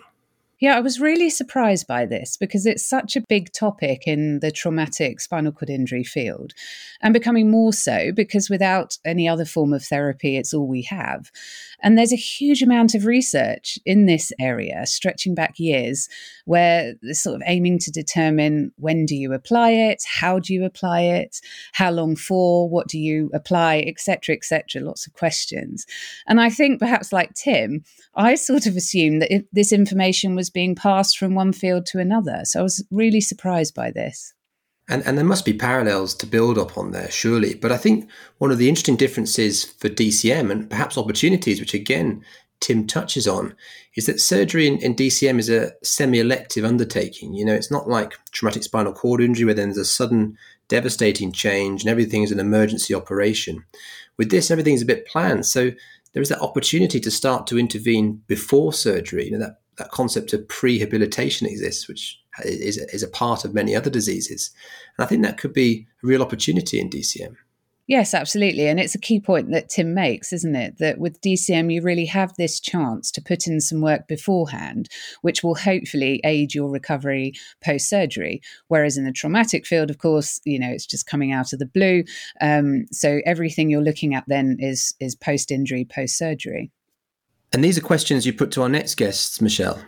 Yeah, 0.59 0.77
I 0.77 0.79
was 0.79 1.01
really 1.01 1.29
surprised 1.29 1.85
by 1.85 2.05
this 2.05 2.37
because 2.37 2.65
it's 2.65 2.85
such 2.85 3.17
a 3.17 3.23
big 3.27 3.51
topic 3.51 4.07
in 4.07 4.39
the 4.39 4.51
traumatic 4.51 5.19
spinal 5.19 5.51
cord 5.51 5.69
injury 5.69 6.05
field 6.05 6.53
and 7.01 7.13
becoming 7.13 7.51
more 7.51 7.73
so 7.73 8.13
because 8.13 8.49
without 8.49 8.97
any 9.03 9.27
other 9.27 9.43
form 9.43 9.73
of 9.73 9.83
therapy, 9.83 10.37
it's 10.37 10.53
all 10.53 10.65
we 10.65 10.83
have. 10.83 11.29
And 11.83 11.97
there's 11.97 12.13
a 12.13 12.17
huge 12.17 12.61
amount 12.61 12.95
of 12.95 13.05
research 13.05 13.77
in 13.85 14.05
this 14.05 14.31
area, 14.39 14.85
stretching 14.85 15.35
back 15.35 15.59
years, 15.59 16.07
where 16.45 16.93
they're 17.01 17.13
sort 17.13 17.35
of 17.35 17.41
aiming 17.45 17.79
to 17.79 17.91
determine 17.91 18.71
when 18.77 19.05
do 19.05 19.15
you 19.15 19.33
apply 19.33 19.71
it, 19.71 20.03
how 20.07 20.39
do 20.39 20.53
you 20.53 20.63
apply 20.63 21.01
it, 21.01 21.41
how 21.73 21.91
long 21.91 22.15
for, 22.15 22.69
what 22.69 22.87
do 22.87 22.97
you 22.97 23.29
apply, 23.33 23.83
etc., 23.85 24.35
etc. 24.35 24.81
Lots 24.81 25.05
of 25.05 25.13
questions. 25.13 25.85
And 26.27 26.39
I 26.39 26.49
think 26.49 26.79
perhaps 26.79 27.11
like 27.11 27.33
Tim, 27.33 27.83
I 28.15 28.35
sort 28.35 28.65
of 28.65 28.75
assumed 28.75 29.21
that 29.21 29.45
this 29.51 29.71
information 29.71 30.35
was 30.35 30.49
being 30.49 30.75
passed 30.75 31.17
from 31.17 31.35
one 31.35 31.53
field 31.53 31.85
to 31.87 31.99
another. 31.99 32.41
So 32.43 32.59
I 32.59 32.63
was 32.63 32.85
really 32.91 33.21
surprised 33.21 33.75
by 33.75 33.91
this. 33.91 34.33
And, 34.87 35.03
and 35.05 35.17
there 35.17 35.25
must 35.25 35.45
be 35.45 35.53
parallels 35.53 36.13
to 36.15 36.27
build 36.27 36.59
up 36.59 36.77
on 36.77 36.91
there, 36.91 37.09
surely. 37.09 37.55
But 37.55 37.71
I 37.71 37.77
think 37.77 38.07
one 38.37 38.51
of 38.51 38.59
the 38.59 38.69
interesting 38.69 38.95
differences 38.95 39.63
for 39.63 39.89
DCM 39.89 40.51
and 40.51 40.69
perhaps 40.69 40.97
opportunities, 40.97 41.59
which 41.59 41.73
again 41.73 42.23
Tim 42.59 42.87
touches 42.87 43.27
on, 43.27 43.55
is 43.95 44.05
that 44.05 44.19
surgery 44.19 44.67
in, 44.67 44.77
in 44.77 44.95
DCM 44.95 45.39
is 45.39 45.49
a 45.49 45.71
semi 45.83 46.19
elective 46.19 46.65
undertaking. 46.65 47.33
You 47.33 47.45
know, 47.45 47.53
it's 47.53 47.71
not 47.71 47.87
like 47.87 48.13
traumatic 48.31 48.63
spinal 48.63 48.93
cord 48.93 49.21
injury 49.21 49.45
where 49.45 49.53
then 49.53 49.69
there's 49.69 49.77
a 49.77 49.85
sudden 49.85 50.37
devastating 50.67 51.31
change 51.31 51.81
and 51.81 51.89
everything 51.89 52.23
is 52.23 52.31
an 52.31 52.39
emergency 52.39 52.93
operation. 52.93 53.63
With 54.17 54.31
this, 54.31 54.49
everything's 54.49 54.81
a 54.81 54.85
bit 54.85 55.05
planned. 55.07 55.45
So 55.45 55.71
there 56.13 56.21
is 56.21 56.29
that 56.29 56.41
opportunity 56.41 56.99
to 57.01 57.11
start 57.11 57.45
to 57.47 57.59
intervene 57.59 58.23
before 58.27 58.73
surgery. 58.73 59.25
You 59.25 59.31
know, 59.31 59.39
that 59.39 59.59
that 59.77 59.91
concept 59.91 60.33
of 60.33 60.47
prehabilitation 60.47 61.45
exists, 61.47 61.87
which 61.87 62.19
is, 62.43 62.77
is 62.77 63.03
a 63.03 63.07
part 63.07 63.45
of 63.45 63.53
many 63.53 63.75
other 63.75 63.89
diseases. 63.89 64.51
And 64.97 65.05
I 65.05 65.07
think 65.07 65.21
that 65.23 65.37
could 65.37 65.53
be 65.53 65.87
a 66.03 66.07
real 66.07 66.21
opportunity 66.21 66.79
in 66.79 66.89
DCM. 66.89 67.35
Yes, 67.87 68.15
absolutely. 68.15 68.67
And 68.67 68.79
it's 68.79 68.95
a 68.95 68.99
key 68.99 69.19
point 69.19 69.51
that 69.51 69.69
Tim 69.69 69.93
makes, 69.93 70.33
isn't 70.33 70.55
it? 70.55 70.79
That 70.79 70.97
with 70.97 71.21
DCM, 71.21 71.71
you 71.71 71.83
really 71.83 72.05
have 72.05 72.33
this 72.35 72.59
chance 72.59 73.11
to 73.11 73.21
put 73.21 73.45
in 73.45 73.61
some 73.61 73.79
work 73.79 74.07
beforehand, 74.07 74.89
which 75.21 75.43
will 75.43 75.53
hopefully 75.53 76.19
aid 76.23 76.55
your 76.55 76.69
recovery 76.69 77.33
post 77.63 77.87
surgery. 77.87 78.41
Whereas 78.69 78.97
in 78.97 79.05
the 79.05 79.11
traumatic 79.11 79.67
field, 79.67 79.91
of 79.91 79.99
course, 79.99 80.41
you 80.45 80.57
know, 80.57 80.69
it's 80.69 80.87
just 80.87 81.05
coming 81.05 81.31
out 81.31 81.53
of 81.53 81.59
the 81.59 81.67
blue. 81.67 82.03
Um, 82.41 82.87
so 82.91 83.21
everything 83.23 83.69
you're 83.69 83.81
looking 83.81 84.15
at 84.15 84.23
then 84.27 84.57
is, 84.59 84.95
is 84.99 85.15
post 85.15 85.51
injury, 85.51 85.85
post 85.85 86.17
surgery. 86.17 86.71
And 87.53 87.63
these 87.63 87.77
are 87.77 87.81
questions 87.81 88.25
you 88.25 88.33
put 88.33 88.51
to 88.51 88.63
our 88.63 88.69
next 88.69 88.95
guests, 88.95 89.39
Michelle. 89.39 89.79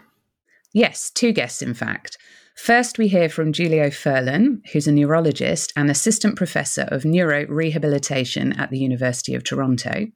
Yes, 0.71 1.09
two 1.09 1.31
guests, 1.31 1.63
in 1.63 1.73
fact. 1.73 2.19
First, 2.57 2.97
we 2.97 3.07
hear 3.07 3.29
from 3.29 3.53
Julio 3.53 3.91
Furlan, 3.91 4.61
who's 4.73 4.87
a 4.87 4.91
neurologist 4.91 5.71
and 5.77 5.91
assistant 5.91 6.35
professor 6.35 6.87
of 6.89 7.05
neuro 7.05 7.45
rehabilitation 7.45 8.51
at 8.53 8.71
the 8.71 8.79
University 8.79 9.35
of 9.35 9.43
Toronto. 9.43 10.07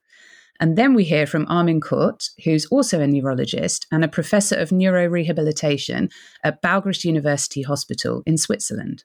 And 0.60 0.76
then 0.76 0.96
we 0.96 1.04
hear 1.04 1.28
from 1.28 1.46
Armin 1.48 1.80
Curt, 1.80 2.30
who's 2.44 2.66
also 2.66 3.00
a 3.00 3.08
neurologist 3.08 3.86
and 3.92 4.04
a 4.04 4.10
professor 4.10 4.56
of 4.56 4.72
neuro 4.72 5.08
rehabilitation 5.08 6.10
at 6.44 6.64
Balgrist 6.64 7.06
University 7.06 7.62
Hospital 7.62 8.24
in 8.26 8.38
Switzerland. 8.38 9.04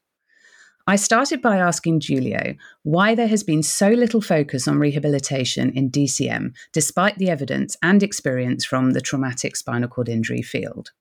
I 0.87 0.97
started 0.97 1.43
by 1.43 1.59
asking 1.59 2.01
Julio 2.01 2.55
why 2.85 3.15
there 3.15 3.29
has 3.29 3.45
been 3.45 3.63
so 3.63 3.91
little 3.91 4.23
focus 4.23 4.67
on 4.67 4.79
rehabilitation 4.79 5.71
in 5.71 5.91
DCM, 5.91 6.55
despite 6.73 7.19
the 7.19 7.29
evidence 7.29 7.77
and 7.83 8.03
experience 8.03 8.65
from 8.65 8.93
the 8.93 9.01
traumatic 9.03 9.57
spinal 9.57 9.89
cord 9.89 10.09
injury 10.09 10.43
field. 10.43 10.93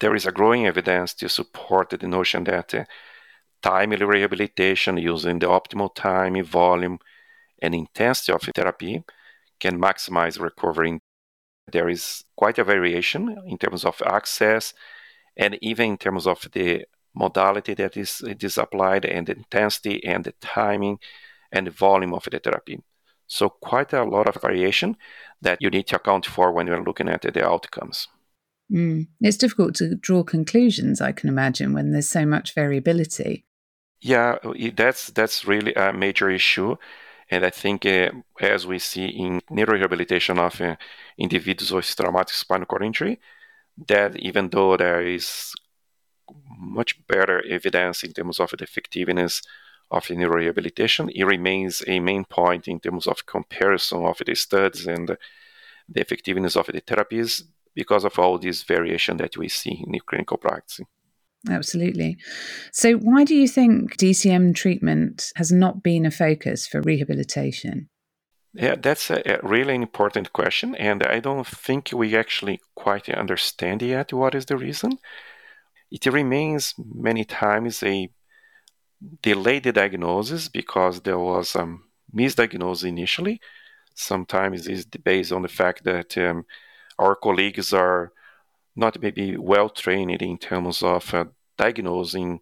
There 0.00 0.14
is 0.14 0.26
a 0.26 0.32
growing 0.32 0.66
evidence 0.66 1.14
to 1.14 1.28
support 1.28 1.90
the 1.90 2.06
notion 2.06 2.44
that 2.44 2.74
uh, 2.74 2.84
timely 3.62 4.04
rehabilitation 4.04 4.96
using 4.96 5.38
the 5.40 5.46
optimal 5.46 5.94
time, 5.94 6.42
volume, 6.44 6.98
and 7.60 7.74
intensity 7.74 8.32
of 8.32 8.42
therapy 8.54 9.04
can 9.58 9.80
maximize 9.80 10.40
recovery. 10.40 11.00
There 11.70 11.88
is 11.88 12.24
quite 12.36 12.58
a 12.58 12.64
variation 12.64 13.36
in 13.46 13.58
terms 13.58 13.84
of 13.84 14.00
access 14.06 14.72
and 15.36 15.58
even 15.60 15.90
in 15.90 15.96
terms 15.98 16.26
of 16.26 16.48
the 16.52 16.84
modality 17.14 17.74
that 17.74 17.96
is, 17.96 18.20
it 18.20 18.42
is 18.44 18.58
applied 18.58 19.04
and 19.04 19.26
the 19.26 19.36
intensity 19.36 20.04
and 20.04 20.24
the 20.24 20.32
timing 20.40 20.98
and 21.50 21.66
the 21.66 21.70
volume 21.70 22.14
of 22.14 22.28
the 22.30 22.38
therapy. 22.38 22.82
So 23.26 23.48
quite 23.48 23.92
a 23.92 24.04
lot 24.04 24.28
of 24.28 24.40
variation 24.40 24.96
that 25.42 25.60
you 25.60 25.70
need 25.70 25.86
to 25.88 25.96
account 25.96 26.26
for 26.26 26.52
when 26.52 26.66
you're 26.66 26.82
looking 26.82 27.08
at 27.08 27.22
the 27.22 27.46
outcomes. 27.46 28.08
Mm. 28.72 29.08
It's 29.20 29.36
difficult 29.36 29.74
to 29.76 29.94
draw 29.94 30.22
conclusions, 30.22 31.00
I 31.00 31.12
can 31.12 31.28
imagine, 31.28 31.72
when 31.72 31.92
there's 31.92 32.08
so 32.08 32.26
much 32.26 32.54
variability. 32.54 33.46
Yeah, 34.00 34.38
that's 34.76 35.08
that's 35.08 35.46
really 35.46 35.74
a 35.74 35.92
major 35.92 36.30
issue, 36.30 36.76
And 37.30 37.44
I 37.44 37.50
think, 37.50 37.84
uh, 37.84 38.10
as 38.40 38.66
we 38.66 38.78
see 38.78 39.06
in 39.06 39.40
neurorehabilitation 39.50 40.38
of 40.38 40.60
uh, 40.60 40.76
individuals 41.18 41.72
with 41.72 41.96
traumatic 41.96 42.34
spinal 42.34 42.66
cord 42.66 42.82
injury, 42.84 43.20
that 43.88 44.16
even 44.16 44.48
though 44.50 44.76
there 44.76 45.02
is 45.06 45.54
much 46.58 47.06
better 47.06 47.42
evidence 47.48 48.04
in 48.04 48.12
terms 48.12 48.40
of 48.40 48.50
the 48.50 48.64
effectiveness 48.64 49.42
of 49.90 50.06
neurorehabilitation, 50.06 51.10
it 51.14 51.24
remains 51.24 51.82
a 51.86 52.00
main 52.00 52.24
point 52.24 52.68
in 52.68 52.80
terms 52.80 53.06
of 53.06 53.26
comparison 53.26 54.04
of 54.04 54.18
the 54.24 54.34
studies 54.34 54.86
and 54.86 55.08
the 55.88 56.00
effectiveness 56.00 56.56
of 56.56 56.66
the 56.66 56.80
therapies 56.80 57.42
because 57.78 58.04
of 58.04 58.18
all 58.18 58.38
this 58.38 58.64
variation 58.64 59.18
that 59.18 59.36
we 59.36 59.48
see 59.48 59.76
in 59.86 59.92
the 59.92 60.00
clinical 60.00 60.36
practice. 60.36 60.80
Absolutely. 61.48 62.18
So, 62.72 62.94
why 62.94 63.22
do 63.22 63.36
you 63.36 63.46
think 63.46 63.96
DCM 63.96 64.56
treatment 64.56 65.32
has 65.36 65.52
not 65.52 65.84
been 65.84 66.04
a 66.04 66.10
focus 66.10 66.66
for 66.66 66.80
rehabilitation? 66.80 67.88
Yeah, 68.52 68.74
that's 68.74 69.10
a, 69.10 69.18
a, 69.34 69.38
really 69.46 69.76
important 69.76 70.32
question, 70.32 70.74
and 70.74 71.04
I 71.04 71.20
don't 71.20 71.46
think 71.46 71.90
we 71.92 72.16
actually 72.16 72.60
quite 72.74 73.08
understand 73.08 73.82
yet 73.82 74.12
what 74.12 74.34
is 74.34 74.46
the 74.46 74.56
reason. 74.56 74.98
It 75.92 76.04
remains 76.06 76.74
many 77.08 77.24
times 77.24 77.82
a 77.84 78.10
delayed 79.22 79.72
diagnosis 79.72 80.48
because 80.48 81.00
there 81.02 81.20
was 81.20 81.54
a 81.54 81.62
um, 81.62 81.84
misdiagnosis 82.12 82.88
initially. 82.88 83.40
Sometimes 83.94 84.66
it's 84.66 84.84
based 84.84 85.32
on 85.32 85.42
the 85.42 85.54
fact 85.60 85.84
that 85.84 86.18
um, 86.18 86.44
our 86.98 87.14
colleagues 87.14 87.72
are 87.72 88.12
not 88.76 89.00
maybe 89.00 89.36
well 89.36 89.68
trained 89.68 90.22
in 90.22 90.38
terms 90.38 90.82
of 90.82 91.12
uh, 91.14 91.24
diagnosing 91.56 92.40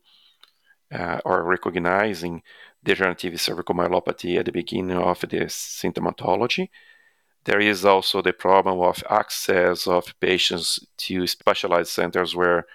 uh, 0.92 1.20
or 1.24 1.42
recognizing 1.44 2.42
degenerative 2.84 3.40
cervical 3.40 3.74
myelopathy 3.74 4.38
at 4.38 4.44
the 4.44 4.52
beginning 4.52 4.96
of 4.96 5.20
the 5.20 5.46
symptomatology. 5.46 6.68
There 7.44 7.60
is 7.60 7.84
also 7.84 8.22
the 8.22 8.32
problem 8.32 8.80
of 8.80 9.02
access 9.08 9.86
of 9.86 10.14
patients 10.20 10.84
to 10.98 11.26
specialized 11.26 11.90
centers 11.90 12.34
where 12.34 12.66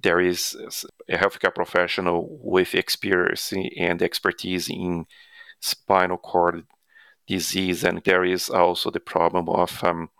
there 0.00 0.20
is 0.20 0.56
a 1.08 1.16
healthcare 1.16 1.54
professional 1.54 2.38
with 2.42 2.74
experience 2.74 3.52
and 3.52 4.02
expertise 4.02 4.68
in 4.68 5.06
spinal 5.60 6.18
cord 6.18 6.66
disease, 7.26 7.84
and 7.84 8.02
there 8.04 8.24
is 8.24 8.50
also 8.50 8.90
the 8.90 9.00
problem 9.00 9.48
of 9.48 9.82
um, 9.82 10.10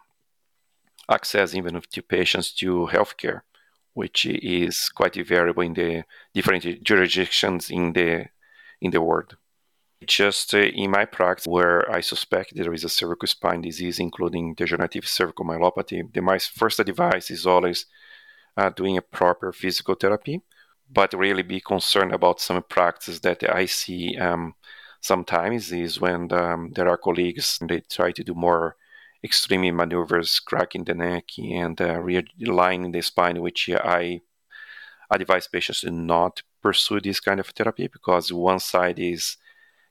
access 1.08 1.54
even 1.54 1.76
of 1.76 1.88
to 1.90 2.02
patients 2.02 2.52
to 2.52 2.88
healthcare, 2.92 3.42
which 3.94 4.26
is 4.26 4.88
quite 4.88 5.14
variable 5.26 5.62
in 5.62 5.75
the 5.75 6.04
different 6.32 6.82
jurisdictions 6.82 7.70
in 7.70 7.92
the 7.92 8.26
in 8.80 8.90
the 8.90 9.00
world. 9.00 9.37
Just 10.06 10.52
uh, 10.54 10.58
in 10.58 10.90
my 10.90 11.06
practice, 11.06 11.46
where 11.46 11.90
I 11.90 12.00
suspect 12.00 12.54
there 12.54 12.75
is 12.75 12.84
a 12.84 12.88
cervical 12.88 13.26
spine 13.26 13.62
disease, 13.62 13.99
including 13.99 14.54
degenerative 14.54 15.08
cervical 15.08 15.46
myelopathy, 15.46 16.12
the 16.12 16.20
my 16.20 16.38
first 16.38 16.78
advice 16.80 17.30
is 17.30 17.46
always 17.46 17.87
uh, 18.56 18.70
doing 18.70 18.99
a 18.99 19.02
proper 19.02 19.52
physical 19.52 19.94
therapy, 19.94 20.42
but 20.90 21.14
really 21.14 21.42
be 21.42 21.61
concerned 21.61 22.12
about 22.12 22.40
some 22.40 22.62
practices 22.62 23.20
that 23.20 23.42
I 23.54 23.66
see 23.66 24.16
um, 24.18 24.54
sometimes 25.00 25.73
is 25.73 26.00
when 26.00 26.32
um, 26.32 26.73
there 26.75 26.88
are 26.88 26.96
colleagues 26.96 27.58
they 27.62 27.80
try 27.80 28.12
to 28.12 28.25
do 28.25 28.34
more 28.34 28.76
extreme 29.24 29.74
maneuvers, 29.74 30.38
cracking 30.38 30.84
the 30.84 30.94
neck 30.94 31.24
and 31.38 31.80
uh, 31.80 31.96
realigning 31.96 32.92
the 32.92 33.00
spine, 33.00 33.40
which 33.40 33.70
I 33.70 34.20
advise 35.10 35.48
patients 35.48 35.80
to 35.80 35.90
not 35.90 36.42
pursue 36.62 37.00
this 37.00 37.20
kind 37.20 37.40
of 37.40 37.48
therapy 37.48 37.88
because 37.88 38.32
one 38.32 38.60
side 38.60 38.98
is 38.98 39.36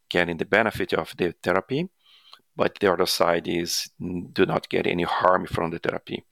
getting 0.09 0.37
the 0.37 0.45
benefit 0.45 0.93
of 0.93 1.13
the 1.17 1.33
therapy, 1.43 1.89
but 2.55 2.77
the 2.79 2.91
other 2.91 3.05
side 3.05 3.47
is 3.47 3.89
do 4.33 4.45
not 4.45 4.69
get 4.69 4.85
any 4.87 5.03
harm 5.03 5.45
from 5.47 5.71
the 5.71 5.79
therapy. 5.79 6.23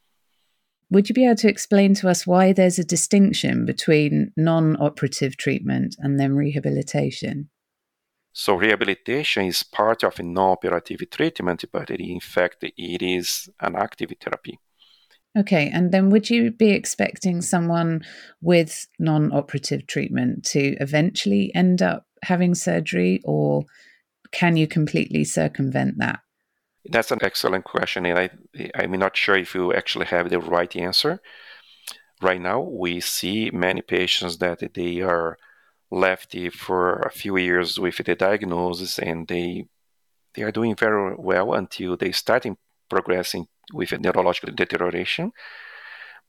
Would 0.91 1.08
you 1.08 1.15
be 1.15 1.25
able 1.25 1.38
to 1.38 1.50
explain 1.50 1.93
to 1.96 2.10
us 2.10 2.27
why 2.27 2.51
there's 2.51 2.77
a 2.77 2.84
distinction 2.84 3.66
between 3.66 4.33
non 4.35 4.75
operative 4.81 5.37
treatment 5.37 5.96
and 6.00 6.20
then 6.20 6.35
rehabilitation? 6.35 7.50
So 8.33 8.55
rehabilitation 8.55 9.46
is 9.46 9.63
part 9.63 10.03
of 10.03 10.20
a 10.20 10.24
non-operative 10.24 11.09
treatment, 11.09 11.65
but 11.72 11.89
in 11.89 12.20
fact 12.20 12.63
it 12.63 13.01
is 13.01 13.50
an 13.59 13.75
active 13.75 14.11
therapy. 14.22 14.57
Okay, 15.37 15.70
and 15.74 15.91
then 15.91 16.09
would 16.09 16.29
you 16.29 16.51
be 16.51 16.72
expecting 16.72 17.41
someone 17.41 18.03
with 18.41 18.87
non-operative 19.00 19.87
treatment 19.87 20.44
to 20.46 20.75
eventually 20.81 21.53
end 21.55 21.81
up 21.81 22.05
having 22.24 22.53
surgery, 22.53 23.22
or 23.24 23.63
can 24.31 24.57
you 24.57 24.67
completely 24.67 25.24
circumvent 25.24 25.98
that? 26.00 26.20
That's 26.85 27.11
an 27.11 27.20
excellent 27.22 27.63
question, 27.63 28.05
and 28.05 28.20
I 28.20 28.29
I'm 28.75 28.91
not 28.91 29.15
sure 29.15 29.37
if 29.37 29.55
you 29.55 29.74
actually 29.74 30.07
have 30.07 30.29
the 30.29 30.39
right 30.39 30.75
answer. 30.75 31.22
Right 32.22 32.41
now, 32.41 32.59
we 32.61 33.00
see 33.00 33.51
many 33.51 33.81
patients 33.81 34.37
that 34.37 34.74
they 34.74 35.01
are 35.01 35.37
left 35.92 36.36
for 36.54 37.00
a 37.00 37.12
few 37.12 37.38
years 37.38 37.80
with 37.80 37.98
the 37.98 38.16
diagnosis 38.16 38.98
and 38.98 39.27
they 39.27 39.66
they 40.34 40.44
are 40.44 40.51
doing 40.51 40.75
very 40.75 41.14
well 41.18 41.54
until 41.54 41.98
they 41.98 42.12
start 42.14 42.46
progressing 42.90 43.48
with 43.74 44.00
neurological 44.00 44.54
deterioration. 44.54 45.32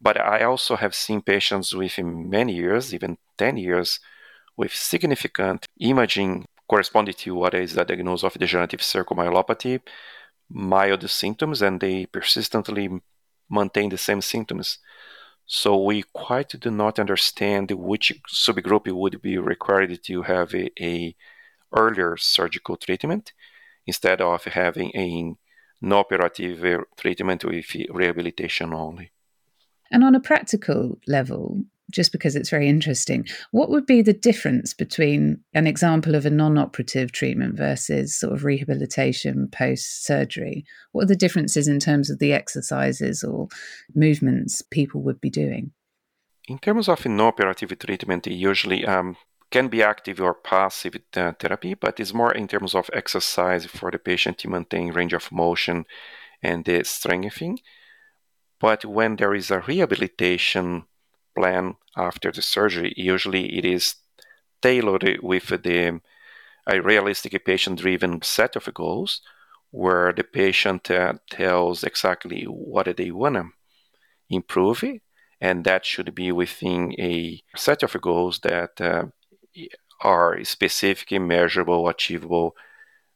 But 0.01 0.21
I 0.21 0.43
also 0.43 0.75
have 0.75 0.95
seen 0.95 1.23
patients 1.23 1.73
with 1.73 1.97
many 1.99 2.55
years, 2.55 2.93
even 2.93 3.19
10 3.39 3.57
years, 3.57 4.01
with 4.57 4.75
significant 4.75 5.67
imaging 5.79 6.47
corresponding 6.69 7.15
to 7.15 7.35
what 7.35 7.55
is 7.55 7.75
the 7.75 7.85
diagnosis 7.85 8.25
of 8.25 8.35
degenerative 8.35 8.83
cervical 8.83 9.17
myelopathy, 9.17 9.81
mild 10.51 11.09
symptoms, 11.09 11.63
and 11.63 11.81
they 11.81 12.07
persistently 12.07 12.89
maintain 13.49 13.91
the 13.91 13.99
same 13.99 14.21
symptoms. 14.21 14.79
So 15.55 15.77
we 15.77 16.03
quite 16.15 16.59
do 16.59 16.71
not 16.71 16.99
understand 16.99 17.71
which 17.73 18.19
subgroup 18.27 18.91
would 18.91 19.21
be 19.21 19.37
required 19.37 20.03
to 20.03 20.23
have 20.23 20.55
a, 20.55 20.71
a 20.81 21.15
earlier 21.77 22.17
surgical 22.17 22.79
treatment 22.79 23.35
instead 23.87 24.23
of 24.23 24.43
having 24.45 24.93
a 24.97 25.35
non-operative 25.83 26.85
treatment 26.97 27.45
with 27.45 27.67
rehabilitation 27.91 28.73
only. 28.73 29.13
And 29.91 30.03
on 30.03 30.15
a 30.15 30.21
practical 30.21 30.99
level, 31.07 31.65
just 31.91 32.13
because 32.13 32.37
it's 32.37 32.51
very 32.51 32.69
interesting, 32.69 33.27
what 33.51 33.71
would 33.71 33.87
be 33.87 34.03
the 34.03 34.13
difference 34.13 34.73
between 34.75 35.41
an 35.55 35.67
example 35.67 36.15
of 36.15 36.25
a 36.27 36.31
non 36.31 36.59
operative 36.59 37.13
treatment 37.13 37.57
versus 37.57 38.17
sort 38.17 38.33
of 38.33 38.45
rehabilitation 38.45 39.49
post 39.49 40.05
surgery? 40.05 40.65
What 40.93 41.05
are 41.05 41.09
the 41.09 41.17
differences 41.17 41.69
in 41.69 41.81
terms 41.81 42.11
of 42.11 42.19
the 42.19 42.33
exercises 42.33 43.23
or 43.23 43.49
movements 43.95 44.63
people 44.63 45.03
would 45.03 45.21
be 45.21 45.31
doing? 45.31 45.73
In 46.49 46.59
terms 46.59 46.89
of 46.89 47.05
non 47.07 47.21
operative 47.29 47.79
treatment, 47.79 48.27
it 48.27 48.35
usually 48.35 48.87
um, 48.87 49.17
can 49.51 49.69
be 49.69 49.83
active 49.83 50.21
or 50.21 50.35
passive 50.35 50.97
uh, 51.17 51.33
therapy, 51.39 51.75
but 51.75 52.01
it's 52.01 52.15
more 52.15 52.33
in 52.33 52.49
terms 52.49 52.75
of 52.75 52.91
exercise 52.93 53.67
for 53.67 53.91
the 53.91 53.99
patient 53.99 54.39
to 54.39 54.49
maintain 54.49 54.93
range 54.93 55.13
of 55.13 55.31
motion 55.31 55.85
and 56.43 56.65
the 56.65 56.83
strengthening. 56.85 57.59
But 58.59 58.85
when 58.85 59.17
there 59.17 59.35
is 59.35 59.51
a 59.51 59.61
rehabilitation 59.61 60.85
plan 61.35 61.75
after 61.97 62.31
the 62.33 62.43
surgery. 62.43 62.93
Usually, 62.97 63.59
it 63.59 63.65
is 63.65 63.97
tailored 64.61 65.19
with 65.23 65.49
the 65.49 66.01
a 66.67 66.81
realistic 66.81 67.45
patient-driven 67.45 68.23
set 68.23 68.55
of 68.55 68.73
goals, 68.73 69.21
where 69.73 70.13
the 70.13 70.23
patient 70.23 70.91
uh, 70.91 71.15
tells 71.29 71.83
exactly 71.83 72.45
what 72.45 72.97
they 72.97 73.11
want 73.11 73.35
to 73.35 73.49
improve, 74.31 74.85
and 75.41 75.65
that 75.65 75.85
should 75.85 76.15
be 76.15 76.31
within 76.31 76.95
a 77.01 77.43
set 77.57 77.83
of 77.83 78.01
goals 78.01 78.39
that 78.41 78.81
uh, 78.81 79.05
are 80.03 80.45
specific, 80.45 81.21
measurable, 81.21 81.89
achievable, 81.89 82.55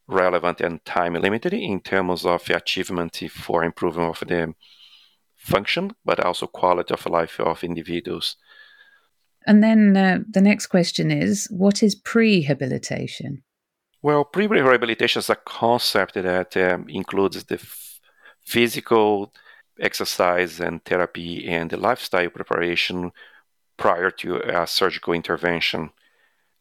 relevant, 0.09 0.61
and 0.61 0.85
time 0.85 1.15
limited 1.15 1.53
in 1.53 1.81
terms 1.81 2.25
of 2.25 2.51
achievement 2.51 3.23
for 3.31 3.63
improvement 3.63 4.21
of 4.21 4.29
the 4.29 4.55
function, 5.47 5.95
but 6.05 6.21
also 6.21 6.47
quality 6.47 6.93
of 6.93 7.07
life 7.07 7.41
of 7.41 7.65
individuals. 7.65 8.37
And 9.47 9.63
then 9.63 9.97
uh, 9.97 10.19
the 10.29 10.41
next 10.41 10.67
question 10.67 11.11
is 11.11 11.47
what 11.51 11.83
is 11.83 11.95
prehabilitation? 11.95 13.43
Well, 14.03 14.25
prehabilitation 14.25 15.19
is 15.19 15.31
a 15.31 15.37
concept 15.37 16.15
that 16.15 16.57
um, 16.57 16.87
includes 16.89 17.45
the 17.45 17.55
f- 17.55 18.01
physical 18.45 19.33
exercise 19.81 20.61
and 20.61 20.85
therapy 20.85 21.47
and 21.49 21.71
the 21.71 21.77
lifestyle 21.77 22.31
preparation 22.31 23.13
prior 23.77 24.11
to 24.11 24.37
a 24.39 24.67
surgical 24.67 25.13
intervention. 25.13 25.91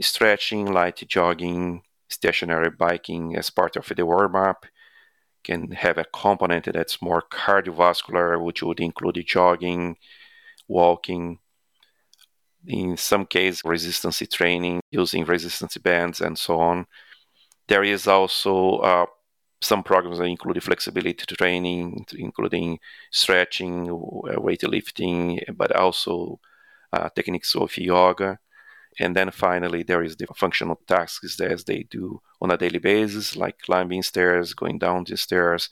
Stretching, 0.01 0.71
light 0.71 1.03
jogging, 1.07 1.81
stationary 2.09 2.69
biking 2.69 3.35
as 3.35 3.49
part 3.49 3.75
of 3.75 3.87
the 3.87 4.05
warm 4.05 4.35
up, 4.35 4.65
can 5.45 5.71
have 5.71 5.97
a 5.97 6.05
component 6.05 6.65
that's 6.73 7.01
more 7.01 7.21
cardiovascular, 7.31 8.43
which 8.43 8.63
would 8.63 8.79
include 8.79 9.23
jogging, 9.25 9.97
walking, 10.67 11.39
in 12.67 12.97
some 12.97 13.25
cases, 13.25 13.61
resistance 13.63 14.21
training 14.31 14.81
using 14.91 15.25
resistance 15.25 15.77
bands 15.77 16.21
and 16.21 16.37
so 16.37 16.59
on. 16.59 16.87
There 17.67 17.83
is 17.83 18.07
also 18.07 18.77
uh, 18.77 19.05
some 19.61 19.83
programs 19.83 20.17
that 20.17 20.25
include 20.25 20.63
flexibility 20.63 21.25
training, 21.35 22.05
including 22.17 22.79
stretching, 23.11 23.87
weightlifting, 23.87 25.41
but 25.55 25.75
also 25.75 26.39
uh, 26.93 27.09
techniques 27.09 27.55
of 27.55 27.77
yoga. 27.77 28.39
And 28.99 29.15
then 29.15 29.31
finally, 29.31 29.83
there 29.83 30.03
is 30.03 30.15
the 30.15 30.27
functional 30.35 30.79
tasks 30.87 31.35
that 31.37 31.63
they 31.65 31.83
do 31.83 32.21
on 32.41 32.51
a 32.51 32.57
daily 32.57 32.79
basis, 32.79 33.35
like 33.35 33.59
climbing 33.59 34.03
stairs, 34.03 34.53
going 34.53 34.79
down 34.79 35.05
the 35.05 35.17
stairs, 35.17 35.69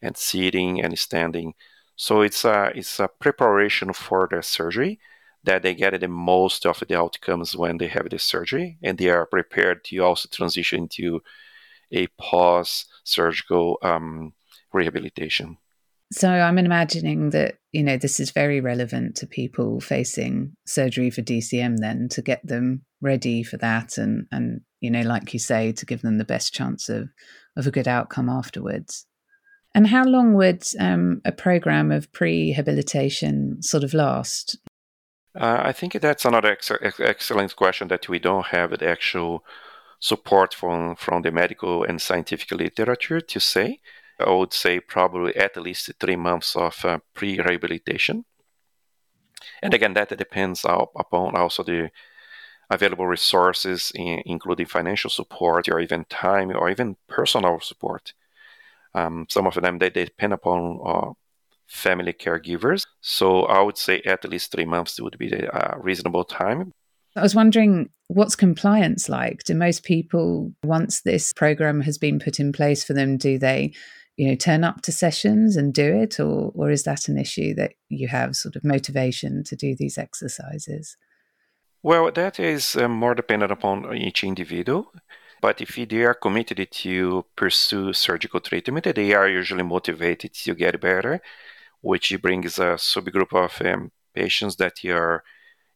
and 0.00 0.16
sitting 0.16 0.82
and 0.82 0.98
standing. 0.98 1.54
So 1.96 2.22
it's 2.22 2.44
a 2.44 2.72
it's 2.74 3.00
a 3.00 3.08
preparation 3.08 3.92
for 3.92 4.28
the 4.30 4.42
surgery 4.42 5.00
that 5.44 5.62
they 5.62 5.74
get 5.74 5.98
the 6.00 6.08
most 6.08 6.66
of 6.66 6.82
the 6.88 6.98
outcomes 6.98 7.56
when 7.56 7.78
they 7.78 7.88
have 7.88 8.08
the 8.10 8.18
surgery, 8.18 8.78
and 8.82 8.98
they 8.98 9.10
are 9.10 9.26
prepared 9.26 9.84
to 9.84 9.98
also 9.98 10.28
transition 10.30 10.88
to 10.88 11.22
a 11.92 12.06
post 12.18 12.88
surgical 13.04 13.78
um, 13.82 14.32
rehabilitation. 14.72 15.58
So 16.12 16.28
I'm 16.28 16.58
imagining 16.58 17.30
that 17.30 17.56
you 17.72 17.82
know 17.82 17.96
this 17.96 18.20
is 18.20 18.30
very 18.30 18.60
relevant 18.60 19.16
to 19.16 19.26
people 19.26 19.80
facing 19.80 20.54
surgery 20.66 21.10
for 21.10 21.22
DCM 21.22 21.78
then 21.78 22.08
to 22.10 22.22
get 22.22 22.46
them 22.46 22.82
ready 23.00 23.42
for 23.42 23.56
that 23.58 23.98
and 23.98 24.26
and 24.30 24.60
you 24.80 24.90
know 24.90 25.02
like 25.02 25.32
you 25.32 25.38
say 25.38 25.72
to 25.72 25.86
give 25.86 26.02
them 26.02 26.18
the 26.18 26.24
best 26.24 26.54
chance 26.54 26.88
of 26.88 27.08
of 27.56 27.66
a 27.66 27.70
good 27.70 27.88
outcome 27.88 28.28
afterwards. 28.28 29.06
And 29.74 29.88
how 29.88 30.04
long 30.04 30.34
would 30.34 30.62
um, 30.78 31.20
a 31.24 31.32
program 31.32 31.90
of 31.90 32.12
prehabilitation 32.12 33.62
sort 33.62 33.82
of 33.82 33.92
last? 33.92 34.56
Uh, 35.34 35.62
I 35.64 35.72
think 35.72 35.94
that's 35.94 36.24
another 36.24 36.52
ex- 36.52 36.70
excellent 37.00 37.56
question 37.56 37.88
that 37.88 38.08
we 38.08 38.20
don't 38.20 38.46
have 38.46 38.78
the 38.78 38.88
actual 38.88 39.44
support 39.98 40.54
from 40.54 40.94
from 40.94 41.22
the 41.22 41.32
medical 41.32 41.82
and 41.82 42.00
scientific 42.00 42.52
literature 42.52 43.20
to 43.20 43.40
say. 43.40 43.80
I 44.20 44.30
would 44.30 44.52
say 44.52 44.80
probably 44.80 45.34
at 45.36 45.56
least 45.56 45.90
three 45.98 46.16
months 46.16 46.56
of 46.56 46.84
uh, 46.84 46.98
pre-rehabilitation. 47.14 48.24
And 49.62 49.74
again, 49.74 49.94
that 49.94 50.16
depends 50.16 50.64
upon 50.64 51.36
also 51.36 51.62
the 51.62 51.90
available 52.70 53.06
resources, 53.06 53.92
including 53.94 54.66
financial 54.66 55.10
support 55.10 55.68
or 55.68 55.80
even 55.80 56.04
time 56.06 56.50
or 56.50 56.70
even 56.70 56.96
personal 57.08 57.60
support. 57.60 58.12
Um, 58.94 59.26
some 59.28 59.46
of 59.46 59.54
them 59.54 59.78
they, 59.78 59.90
they 59.90 60.04
depend 60.04 60.32
upon 60.32 60.80
uh, 60.86 61.12
family 61.66 62.12
caregivers. 62.12 62.86
So 63.00 63.42
I 63.42 63.60
would 63.60 63.76
say 63.76 64.00
at 64.06 64.24
least 64.24 64.52
three 64.52 64.64
months 64.64 65.00
would 65.00 65.18
be 65.18 65.32
a 65.32 65.50
uh, 65.50 65.76
reasonable 65.78 66.24
time. 66.24 66.72
I 67.16 67.22
was 67.22 67.34
wondering 67.34 67.90
what's 68.08 68.36
compliance 68.36 69.08
like? 69.08 69.44
Do 69.44 69.54
most 69.54 69.84
people, 69.84 70.52
once 70.64 71.02
this 71.02 71.32
program 71.32 71.80
has 71.82 71.96
been 71.96 72.18
put 72.18 72.40
in 72.40 72.52
place 72.52 72.84
for 72.84 72.92
them, 72.92 73.16
do 73.16 73.38
they, 73.38 73.72
you 74.16 74.28
know, 74.28 74.34
turn 74.34 74.64
up 74.64 74.82
to 74.82 74.92
sessions 74.92 75.56
and 75.56 75.74
do 75.74 76.00
it, 76.02 76.20
or 76.20 76.52
or 76.54 76.70
is 76.70 76.84
that 76.84 77.08
an 77.08 77.18
issue 77.18 77.54
that 77.54 77.72
you 77.88 78.08
have 78.08 78.36
sort 78.36 78.56
of 78.56 78.64
motivation 78.64 79.44
to 79.44 79.56
do 79.56 79.74
these 79.74 79.98
exercises? 79.98 80.96
Well, 81.82 82.10
that 82.12 82.40
is 82.40 82.76
uh, 82.76 82.88
more 82.88 83.14
dependent 83.14 83.52
upon 83.52 83.94
each 83.96 84.24
individual. 84.24 84.92
But 85.42 85.60
if 85.60 85.76
they 85.76 86.02
are 86.04 86.14
committed 86.14 86.70
to 86.70 87.26
pursue 87.36 87.92
surgical 87.92 88.40
treatment, 88.40 88.86
they 88.94 89.12
are 89.12 89.28
usually 89.28 89.62
motivated 89.62 90.32
to 90.32 90.54
get 90.54 90.80
better, 90.80 91.20
which 91.82 92.16
brings 92.22 92.58
a 92.58 92.76
subgroup 92.76 93.34
of 93.34 93.60
um, 93.60 93.92
patients 94.14 94.56
that 94.56 94.82
are 94.86 95.22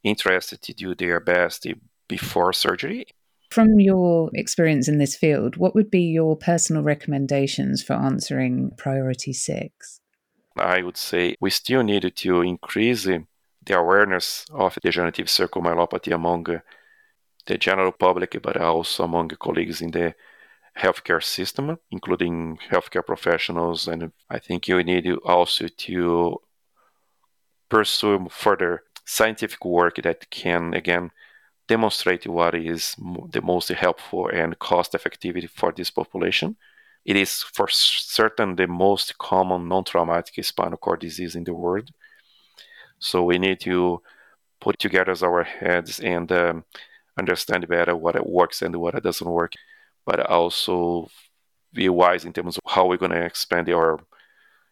interested 0.02 0.62
to 0.62 0.72
do 0.72 0.94
their 0.94 1.20
best 1.20 1.66
before 2.08 2.54
surgery. 2.54 3.08
From 3.50 3.80
your 3.80 4.30
experience 4.34 4.88
in 4.88 4.98
this 4.98 5.16
field, 5.16 5.56
what 5.56 5.74
would 5.74 5.90
be 5.90 6.02
your 6.02 6.36
personal 6.36 6.82
recommendations 6.82 7.82
for 7.82 7.94
answering 7.94 8.72
priority 8.76 9.32
six? 9.32 10.00
I 10.56 10.82
would 10.82 10.96
say 10.96 11.34
we 11.40 11.50
still 11.50 11.82
need 11.82 12.12
to 12.14 12.40
increase 12.42 13.04
the 13.04 13.24
awareness 13.70 14.44
of 14.52 14.78
degenerative 14.82 15.30
cervical 15.30 15.62
myelopathy 15.62 16.12
among 16.14 16.46
the 17.46 17.58
general 17.58 17.92
public, 17.92 18.36
but 18.42 18.56
also 18.58 19.04
among 19.04 19.28
colleagues 19.40 19.80
in 19.80 19.92
the 19.92 20.14
healthcare 20.76 21.22
system, 21.22 21.78
including 21.90 22.58
healthcare 22.70 23.04
professionals. 23.04 23.88
And 23.88 24.12
I 24.28 24.38
think 24.38 24.68
you 24.68 24.82
need 24.84 25.10
also 25.24 25.68
to 25.68 26.40
pursue 27.68 28.28
further 28.30 28.82
scientific 29.04 29.64
work 29.64 29.96
that 30.02 30.30
can, 30.30 30.74
again, 30.74 31.10
demonstrate 31.68 32.26
what 32.26 32.54
is 32.54 32.96
the 33.30 33.42
most 33.42 33.68
helpful 33.68 34.28
and 34.28 34.58
cost 34.58 34.94
effective 34.94 35.36
for 35.54 35.72
this 35.72 35.90
population. 35.90 36.56
It 37.04 37.16
is 37.16 37.42
for 37.42 37.68
certain 37.68 38.56
the 38.56 38.66
most 38.66 39.16
common 39.18 39.68
non 39.68 39.84
traumatic 39.84 40.44
spinal 40.44 40.78
cord 40.78 41.00
disease 41.00 41.36
in 41.36 41.44
the 41.44 41.54
world. 41.54 41.90
So 42.98 43.22
we 43.22 43.38
need 43.38 43.60
to 43.60 44.02
put 44.60 44.78
together 44.78 45.14
our 45.22 45.44
heads 45.44 46.00
and 46.00 46.30
um, 46.32 46.64
understand 47.18 47.68
better 47.68 47.94
what 47.96 48.28
works 48.28 48.62
and 48.62 48.74
what 48.76 49.00
doesn't 49.02 49.30
work, 49.30 49.52
but 50.04 50.20
also 50.26 51.08
be 51.72 51.88
wise 51.88 52.24
in 52.24 52.32
terms 52.32 52.56
of 52.56 52.62
how 52.66 52.86
we're 52.86 52.96
going 52.96 53.12
to 53.12 53.24
expand 53.24 53.68
our 53.70 54.00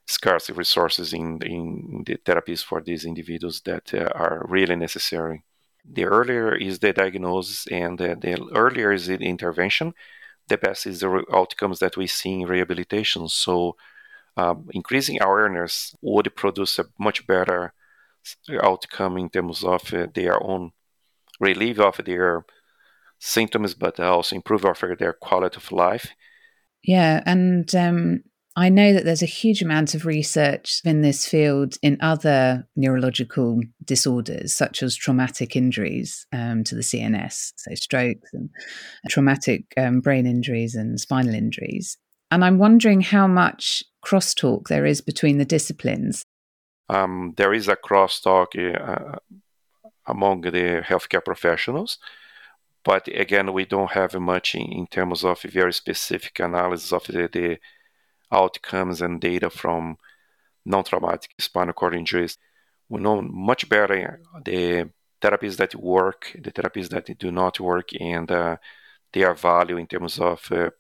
scarce 0.07 0.51
resources 0.51 1.13
in, 1.13 1.41
in 1.43 2.03
the 2.07 2.17
therapies 2.25 2.65
for 2.65 2.81
these 2.81 3.05
individuals 3.05 3.61
that 3.63 3.93
uh, 3.95 4.09
are 4.15 4.45
really 4.49 4.77
necessary. 4.77 5.43
The 5.91 6.05
earlier 6.05 6.55
is 6.55 6.79
the 6.79 6.93
diagnosis 6.93 7.67
and 7.69 8.01
uh, 8.01 8.17
the 8.19 8.49
earlier 8.55 8.93
is 8.93 9.07
the 9.07 9.19
intervention, 9.19 9.95
the 10.49 10.59
best 10.59 10.87
is 10.87 11.01
the 11.01 11.25
outcomes 11.33 11.79
that 11.79 11.97
we 11.97 12.07
see 12.07 12.41
in 12.41 12.49
rehabilitation. 12.49 13.29
So, 13.29 13.77
um, 14.37 14.69
increasing 14.73 15.23
awareness 15.23 15.95
would 16.03 16.35
produce 16.37 16.79
a 16.79 16.85
much 16.99 17.27
better 17.27 17.73
outcome 18.63 19.17
in 19.17 19.31
terms 19.31 19.65
of 19.65 19.93
uh, 19.95 20.07
their 20.15 20.43
own 20.43 20.73
relief 21.41 21.79
of 21.79 22.01
their 22.05 22.45
symptoms, 23.19 23.75
but 23.75 23.99
also 24.01 24.37
improve 24.37 24.65
of 24.65 24.81
their 24.99 25.13
quality 25.13 25.57
of 25.57 25.73
life. 25.73 26.11
Yeah, 26.83 27.23
and 27.25 27.75
um, 27.75 28.23
I 28.59 28.71
know 28.71 28.95
that 28.95 29.05
there's 29.05 29.23
a 29.23 29.27
huge 29.27 29.61
amount 29.61 29.95
of 29.95 30.07
research 30.07 30.81
in 30.83 31.03
this 31.03 31.27
field 31.27 31.77
in 31.83 31.99
other 32.01 32.67
neurological 32.75 33.61
disorders, 33.85 34.55
such 34.55 34.83
as 34.83 34.97
traumatic 34.97 35.55
injuries 35.55 36.27
um, 36.33 36.65
to 36.65 36.75
the 36.75 36.81
CNS, 36.81 37.53
so 37.57 37.75
strokes 37.75 38.33
and 38.33 38.49
traumatic 39.11 39.67
um, 39.77 40.01
brain 40.01 40.27
injuries 40.27 40.75
and 40.75 40.99
spinal 40.99 41.35
injuries. 41.35 41.99
And 42.31 42.43
I'm 42.43 42.57
wondering 42.57 43.03
how 43.03 43.27
much 43.27 43.85
crosstalk 44.03 44.69
there 44.69 44.87
is 44.87 45.03
between 45.03 45.37
the 45.37 45.45
disciplines. 45.45 46.25
Um, 46.89 47.35
there 47.37 47.53
is 47.53 47.69
a 47.69 47.77
crosstalk 47.77 48.57
uh, 48.57 49.19
among 50.07 50.41
the 50.41 50.83
healthcare 50.83 51.25
professionals. 51.25 51.99
But 52.85 53.09
again, 53.09 53.53
we 53.53 53.67
don't 53.67 53.91
have 53.91 54.15
much 54.15 54.55
in, 54.55 54.73
in 54.73 54.87
terms 54.87 55.25
of 55.25 55.43
very 55.43 55.73
specific 55.73 56.39
analysis 56.39 56.93
of 56.93 57.05
the, 57.07 57.29
the 57.31 57.59
outcomes 58.33 59.03
and 59.03 59.21
data 59.21 59.51
from 59.51 59.97
non-traumatic 60.65 61.31
spinal 61.39 61.73
cord 61.73 61.95
injuries. 61.95 62.39
We 62.89 63.01
know 63.01 63.23
much 63.23 63.69
better 63.69 64.21
the 64.45 64.91
therapies 65.21 65.57
that 65.57 65.75
work, 65.75 66.37
the 66.39 66.53
therapies 66.53 66.89
that 66.91 67.19
do 67.19 67.31
not 67.31 67.59
work, 67.61 67.91
and 67.99 68.31
uh, 68.31 68.57
their 69.13 69.35
value 69.35 69.77
in 69.77 69.87
terms 69.87 70.19
of 70.19 70.47
uh, 70.51 70.71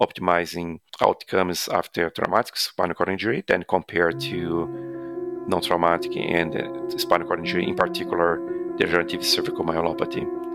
optimizing 0.00 0.80
outcomes 1.00 1.68
after 1.68 2.10
traumatic 2.10 2.56
spinal 2.56 2.94
cord 2.94 3.08
injury 3.08 3.44
than 3.46 3.62
compared 3.62 4.20
to 4.20 4.66
non-traumatic 5.48 6.16
and 6.16 6.56
uh, 6.56 6.98
spinal 6.98 7.26
cord 7.26 7.38
injury, 7.40 7.66
in 7.68 7.74
particular 7.74 8.40
degenerative 8.76 9.24
cervical 9.24 9.64
myelopathy. 9.64 10.45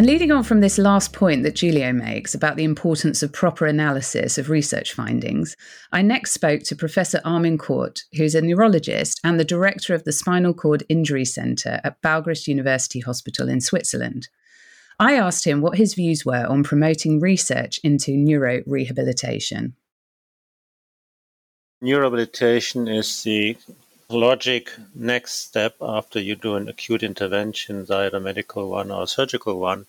And 0.00 0.06
leading 0.06 0.32
on 0.32 0.44
from 0.44 0.62
this 0.62 0.78
last 0.78 1.12
point 1.12 1.42
that 1.42 1.60
Julio 1.60 1.92
makes 1.92 2.34
about 2.34 2.56
the 2.56 2.64
importance 2.64 3.22
of 3.22 3.34
proper 3.34 3.66
analysis 3.66 4.38
of 4.38 4.48
research 4.48 4.94
findings, 4.94 5.58
I 5.92 6.00
next 6.00 6.32
spoke 6.32 6.62
to 6.62 6.74
Professor 6.74 7.20
Armin 7.22 7.58
Curt, 7.58 8.04
who's 8.14 8.34
a 8.34 8.40
neurologist 8.40 9.20
and 9.22 9.38
the 9.38 9.44
director 9.44 9.92
of 9.92 10.04
the 10.04 10.12
Spinal 10.12 10.54
Cord 10.54 10.84
Injury 10.88 11.26
Centre 11.26 11.82
at 11.84 12.00
Balgrist 12.00 12.46
University 12.46 13.00
Hospital 13.00 13.46
in 13.50 13.60
Switzerland. 13.60 14.28
I 14.98 15.16
asked 15.16 15.46
him 15.46 15.60
what 15.60 15.76
his 15.76 15.92
views 15.92 16.24
were 16.24 16.46
on 16.46 16.64
promoting 16.64 17.20
research 17.20 17.78
into 17.84 18.12
neurorehabilitation. 18.12 19.74
Neurorehabilitation 21.84 22.88
is 22.90 23.22
the 23.22 23.54
logic 24.12 24.72
next 24.94 25.46
step 25.46 25.76
after 25.80 26.20
you 26.20 26.34
do 26.34 26.56
an 26.56 26.68
acute 26.68 27.02
intervention, 27.02 27.86
either 27.90 28.16
a 28.16 28.20
medical 28.20 28.68
one 28.68 28.90
or 28.90 29.04
a 29.04 29.06
surgical 29.06 29.58
one. 29.58 29.86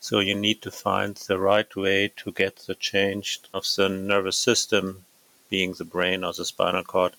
So 0.00 0.20
you 0.20 0.34
need 0.34 0.62
to 0.62 0.70
find 0.70 1.14
the 1.14 1.38
right 1.38 1.74
way 1.76 2.12
to 2.16 2.32
get 2.32 2.56
the 2.66 2.74
change 2.74 3.40
of 3.52 3.64
the 3.76 3.88
nervous 3.88 4.38
system, 4.38 5.04
being 5.48 5.74
the 5.74 5.84
brain 5.84 6.24
or 6.24 6.32
the 6.32 6.44
spinal 6.44 6.84
cord, 6.84 7.12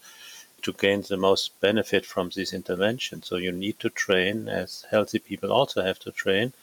to 0.63 0.73
gain 0.73 1.03
the 1.03 1.17
most 1.17 1.59
benefit 1.59 2.05
from 2.05 2.31
these 2.35 2.53
interventions. 2.53 3.27
So 3.27 3.35
you 3.35 3.51
need 3.51 3.79
to 3.79 3.89
train, 3.89 4.47
as 4.47 4.85
healthy 4.89 5.19
people 5.19 5.51
also 5.51 5.83
have 5.83 5.99
to 5.99 6.11
train. 6.11 6.53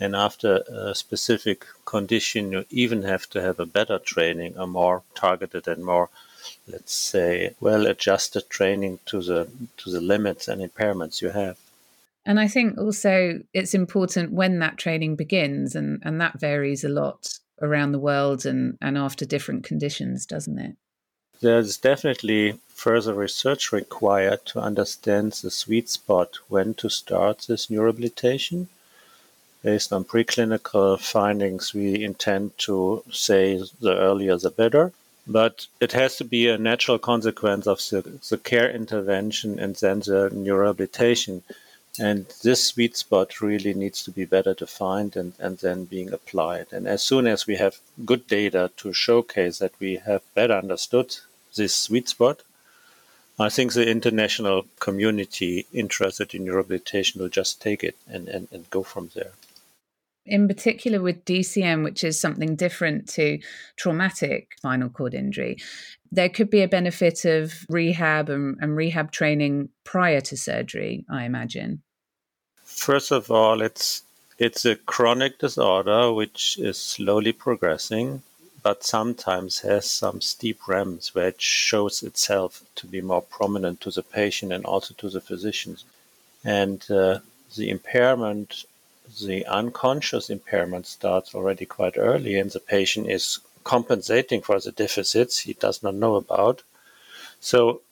And 0.00 0.14
after 0.14 0.62
a 0.68 0.94
specific 0.94 1.66
condition, 1.84 2.52
you 2.52 2.64
even 2.70 3.02
have 3.02 3.28
to 3.30 3.42
have 3.42 3.58
a 3.58 3.66
better 3.66 3.98
training, 3.98 4.54
a 4.56 4.66
more 4.66 5.02
targeted 5.14 5.66
and 5.66 5.84
more, 5.84 6.08
let's 6.66 6.92
say, 6.92 7.54
well-adjusted 7.60 8.48
training 8.48 8.98
to 9.06 9.22
the 9.22 9.48
to 9.78 9.90
the 9.90 10.00
limits 10.00 10.48
and 10.48 10.60
impairments 10.60 11.20
you 11.22 11.30
have. 11.30 11.58
And 12.26 12.38
I 12.38 12.48
think 12.48 12.76
also 12.76 13.40
it's 13.54 13.74
important 13.74 14.32
when 14.32 14.58
that 14.58 14.76
training 14.76 15.16
begins, 15.16 15.74
and, 15.74 16.02
and 16.04 16.20
that 16.20 16.38
varies 16.38 16.84
a 16.84 16.88
lot 16.88 17.38
around 17.62 17.92
the 17.92 17.98
world 17.98 18.46
and, 18.46 18.76
and 18.80 18.96
after 18.98 19.24
different 19.24 19.64
conditions, 19.64 20.26
doesn't 20.26 20.58
it? 20.58 20.76
There's 21.40 21.76
definitely 21.76 22.58
further 22.68 23.14
research 23.14 23.72
required 23.72 24.44
to 24.46 24.60
understand 24.60 25.32
the 25.32 25.50
sweet 25.50 25.88
spot 25.88 26.38
when 26.48 26.74
to 26.74 26.88
start 26.88 27.46
this 27.48 27.66
neurorehabilitation. 27.68 28.66
Based 29.62 29.92
on 29.92 30.04
preclinical 30.04 31.00
findings, 31.00 31.74
we 31.74 32.04
intend 32.04 32.58
to 32.58 33.02
say 33.10 33.60
the 33.80 33.96
earlier 33.96 34.36
the 34.36 34.50
better. 34.50 34.92
But 35.30 35.66
it 35.78 35.92
has 35.92 36.16
to 36.16 36.24
be 36.24 36.48
a 36.48 36.56
natural 36.56 36.98
consequence 36.98 37.66
of 37.66 37.78
the, 37.90 38.18
the 38.30 38.38
care 38.38 38.70
intervention 38.70 39.58
and 39.58 39.76
then 39.76 40.00
the 40.00 40.30
neurorehabilitation. 40.32 41.42
And 42.00 42.26
this 42.42 42.64
sweet 42.64 42.96
spot 42.96 43.42
really 43.42 43.74
needs 43.74 44.02
to 44.04 44.10
be 44.10 44.24
better 44.24 44.54
defined 44.54 45.16
and, 45.16 45.34
and 45.38 45.58
then 45.58 45.84
being 45.84 46.12
applied. 46.12 46.68
And 46.72 46.86
as 46.86 47.02
soon 47.02 47.26
as 47.26 47.46
we 47.46 47.56
have 47.56 47.78
good 48.06 48.26
data 48.26 48.70
to 48.78 48.92
showcase 48.92 49.58
that 49.58 49.72
we 49.78 49.96
have 49.96 50.22
better 50.34 50.54
understood 50.54 51.16
this 51.54 51.76
sweet 51.76 52.08
spot, 52.08 52.42
I 53.38 53.50
think 53.50 53.72
the 53.72 53.88
international 53.88 54.66
community 54.80 55.66
interested 55.72 56.34
in 56.34 56.46
rehabilitation 56.46 57.20
will 57.20 57.28
just 57.28 57.60
take 57.60 57.84
it 57.84 57.96
and, 58.08 58.28
and, 58.28 58.48
and 58.50 58.68
go 58.70 58.82
from 58.82 59.10
there. 59.14 59.32
In 60.28 60.46
particular, 60.46 61.00
with 61.00 61.24
DCM, 61.24 61.82
which 61.84 62.04
is 62.04 62.20
something 62.20 62.54
different 62.56 63.08
to 63.10 63.38
traumatic 63.76 64.54
spinal 64.58 64.90
cord 64.90 65.14
injury, 65.14 65.56
there 66.12 66.28
could 66.28 66.50
be 66.50 66.62
a 66.62 66.68
benefit 66.68 67.24
of 67.24 67.66
rehab 67.68 68.28
and, 68.28 68.56
and 68.60 68.76
rehab 68.76 69.10
training 69.10 69.68
prior 69.84 70.20
to 70.22 70.36
surgery, 70.36 71.04
I 71.10 71.24
imagine. 71.24 71.82
First 72.64 73.10
of 73.10 73.30
all, 73.30 73.62
it's 73.62 74.02
it's 74.38 74.64
a 74.64 74.76
chronic 74.76 75.38
disorder 75.40 76.12
which 76.12 76.58
is 76.58 76.78
slowly 76.78 77.32
progressing, 77.32 78.22
but 78.62 78.84
sometimes 78.84 79.60
has 79.60 79.90
some 79.90 80.20
steep 80.20 80.68
ramps 80.68 81.12
where 81.12 81.28
it 81.28 81.40
shows 81.40 82.04
itself 82.04 82.62
to 82.76 82.86
be 82.86 83.00
more 83.00 83.22
prominent 83.22 83.80
to 83.80 83.90
the 83.90 84.02
patient 84.02 84.52
and 84.52 84.64
also 84.64 84.94
to 84.94 85.10
the 85.10 85.20
physicians. 85.20 85.84
And 86.44 86.88
uh, 86.88 87.18
the 87.56 87.68
impairment, 87.68 88.64
the 89.20 89.46
unconscious 89.46 90.28
impairment 90.30 90.86
starts 90.86 91.34
already 91.34 91.64
quite 91.64 91.96
early, 91.96 92.38
and 92.38 92.50
the 92.50 92.60
patient 92.60 93.08
is 93.10 93.40
compensating 93.64 94.42
for 94.42 94.60
the 94.60 94.72
deficits 94.72 95.40
he 95.40 95.54
does 95.54 95.82
not 95.82 95.94
know 95.94 96.16
about. 96.16 96.62
So 97.40 97.82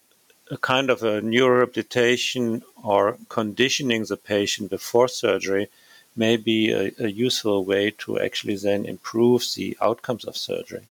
a 0.51 0.57
kind 0.57 0.91
of 0.91 1.03
a 1.03 1.21
neurorehabilitation 1.21 2.63
or 2.83 3.19
conditioning 3.29 4.05
the 4.05 4.17
patient 4.17 4.71
before 4.71 5.09
surgery 5.09 5.69
may 6.15 6.37
be 6.37 6.71
a, 6.71 6.93
a, 6.99 7.09
useful 7.09 7.65
way 7.65 7.91
to 7.91 8.19
actually 8.19 8.57
then 8.57 8.87
improve 8.87 9.45
the 9.55 9.77
outcomes 9.81 10.25
of 10.25 10.37
surgery. 10.37 10.87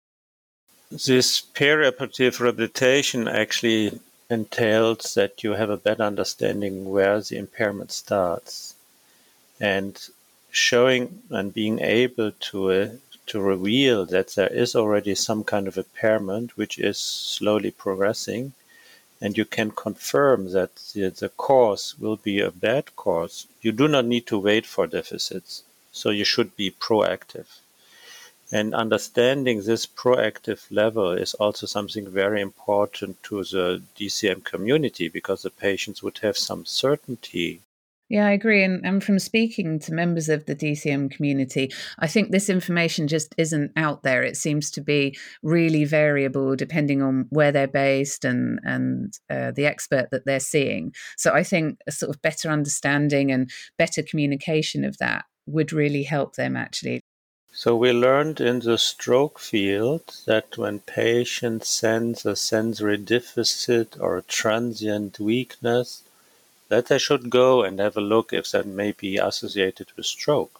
This 0.91 1.41
perioperative 1.41 2.39
rehabilitation 2.39 3.27
actually 3.27 3.99
entails 4.29 5.13
that 5.13 5.43
you 5.43 5.53
have 5.53 5.69
a 5.69 5.77
better 5.77 6.03
understanding 6.03 6.89
where 6.89 7.21
the 7.21 7.37
impairment 7.37 7.91
starts 7.91 8.75
and 9.59 10.09
showing 10.53 11.23
and 11.29 11.53
being 11.53 11.79
able 11.79 12.31
to 12.31 12.71
uh, 12.71 12.89
to 13.25 13.41
reveal 13.41 14.05
that 14.05 14.29
there 14.35 14.53
is 14.53 14.75
already 14.75 15.15
some 15.15 15.43
kind 15.43 15.67
of 15.67 15.77
impairment 15.77 16.55
which 16.55 16.77
is 16.77 16.97
slowly 16.97 17.71
progressing 17.71 18.53
and 19.23 19.37
you 19.37 19.45
can 19.45 19.71
confirm 19.71 20.51
that 20.51 20.75
the, 20.93 21.09
the 21.09 21.29
course 21.29 21.97
will 21.97 22.17
be 22.17 22.41
a 22.41 22.51
bad 22.51 22.93
cause. 22.97 23.47
you 23.61 23.71
do 23.71 23.87
not 23.87 24.03
need 24.03 24.27
to 24.27 24.37
wait 24.37 24.65
for 24.65 24.85
deficits. 24.85 25.63
So 25.93 26.09
you 26.09 26.25
should 26.25 26.57
be 26.57 26.69
proactive. 26.71 27.47
And 28.51 28.75
understanding 28.75 29.63
this 29.63 29.85
proactive 29.85 30.69
level 30.69 31.11
is 31.11 31.33
also 31.35 31.65
something 31.65 32.09
very 32.09 32.41
important 32.41 33.23
to 33.23 33.43
the 33.45 33.81
DCM 33.97 34.43
community 34.43 35.07
because 35.07 35.41
the 35.43 35.49
patients 35.49 36.03
would 36.03 36.17
have 36.17 36.37
some 36.37 36.65
certainty 36.65 37.61
yeah, 38.13 38.27
I 38.27 38.31
agree. 38.33 38.63
And, 38.63 38.85
and 38.85 39.03
from 39.03 39.17
speaking 39.17 39.79
to 39.79 39.91
members 39.91 40.29
of 40.29 40.45
the 40.45 40.55
DCM 40.55 41.09
community, 41.09 41.71
I 41.97 42.05
think 42.05 42.29
this 42.29 42.47
information 42.47 43.07
just 43.07 43.33
isn't 43.39 43.71
out 43.75 44.03
there. 44.03 44.21
It 44.21 44.37
seems 44.37 44.69
to 44.69 44.81
be 44.81 45.17
really 45.41 45.83
variable 45.83 46.55
depending 46.55 47.01
on 47.01 47.25
where 47.31 47.51
they're 47.51 47.65
based 47.65 48.23
and, 48.23 48.59
and 48.63 49.17
uh, 49.31 49.49
the 49.55 49.65
expert 49.65 50.09
that 50.11 50.27
they're 50.27 50.39
seeing. 50.39 50.93
So 51.17 51.33
I 51.33 51.41
think 51.41 51.79
a 51.87 51.91
sort 51.91 52.15
of 52.15 52.21
better 52.21 52.51
understanding 52.51 53.31
and 53.31 53.49
better 53.79 54.03
communication 54.03 54.85
of 54.85 54.95
that 54.99 55.25
would 55.47 55.73
really 55.73 56.03
help 56.03 56.35
them 56.35 56.55
actually. 56.55 57.01
So 57.51 57.75
we 57.75 57.93
learned 57.93 58.39
in 58.39 58.59
the 58.59 58.77
stroke 58.77 59.39
field 59.39 60.17
that 60.27 60.55
when 60.55 60.81
patients 60.81 61.69
sense 61.69 62.25
a 62.25 62.35
sensory 62.35 62.97
deficit 62.97 63.97
or 63.99 64.17
a 64.17 64.21
transient 64.21 65.19
weakness, 65.19 66.03
that 66.73 66.87
they 66.87 66.97
should 66.97 67.29
go 67.29 67.61
and 67.61 67.77
have 67.79 67.95
a 67.95 68.01
look 68.01 68.33
if 68.33 68.49
that 68.49 68.65
may 68.65 68.91
be 68.91 69.17
associated 69.17 69.87
with 69.95 70.07
stroke. 70.07 70.59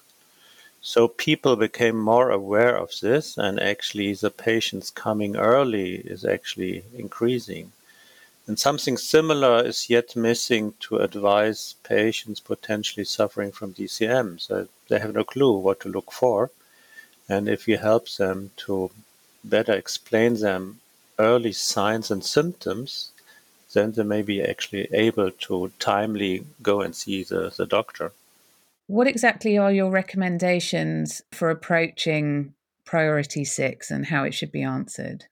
So 0.80 1.08
people 1.08 1.56
became 1.56 1.98
more 1.98 2.30
aware 2.30 2.76
of 2.78 2.92
this, 3.02 3.36
and 3.36 3.60
actually, 3.60 4.14
the 4.14 4.30
patients 4.30 4.92
coming 4.92 5.36
early 5.36 5.96
is 5.96 6.24
actually 6.24 6.84
increasing. 6.94 7.72
And 8.46 8.60
something 8.60 8.96
similar 8.98 9.66
is 9.66 9.90
yet 9.90 10.16
missing 10.16 10.76
to 10.82 10.98
advise 10.98 11.76
patients 11.82 12.40
potentially 12.40 13.06
suffering 13.06 13.52
from 13.52 13.74
DCM. 13.74 14.40
So 14.40 14.68
they 14.90 15.00
have 15.00 15.16
no 15.16 15.24
clue 15.24 15.58
what 15.58 15.80
to 15.80 15.90
look 15.90 16.12
for. 16.12 16.52
And 17.28 17.50
if 17.50 17.66
we 17.66 17.74
help 17.90 18.08
them 18.10 18.52
to 18.66 18.92
better 19.44 19.74
explain 19.74 20.36
them 20.36 20.82
early 21.18 21.54
signs 21.54 22.12
and 22.12 22.24
symptoms, 22.24 23.13
then 23.74 23.92
they 23.92 24.04
may 24.04 24.22
be 24.22 24.42
actually 24.42 24.88
able 24.94 25.32
to 25.32 25.72
timely 25.80 26.46
go 26.62 26.82
and 26.82 26.96
see 26.96 27.24
the, 27.24 27.54
the 27.56 27.66
doctor. 27.66 28.12
What 28.88 29.08
exactly 29.08 29.58
are 29.58 29.72
your 29.72 29.90
recommendations 29.90 31.22
for 31.32 31.50
approaching 31.50 32.54
priority 32.86 33.46
six 33.46 33.90
and 33.90 34.06
how 34.06 34.24
it 34.24 34.34
should 34.34 34.52
be 34.52 34.62
answered? 34.62 35.26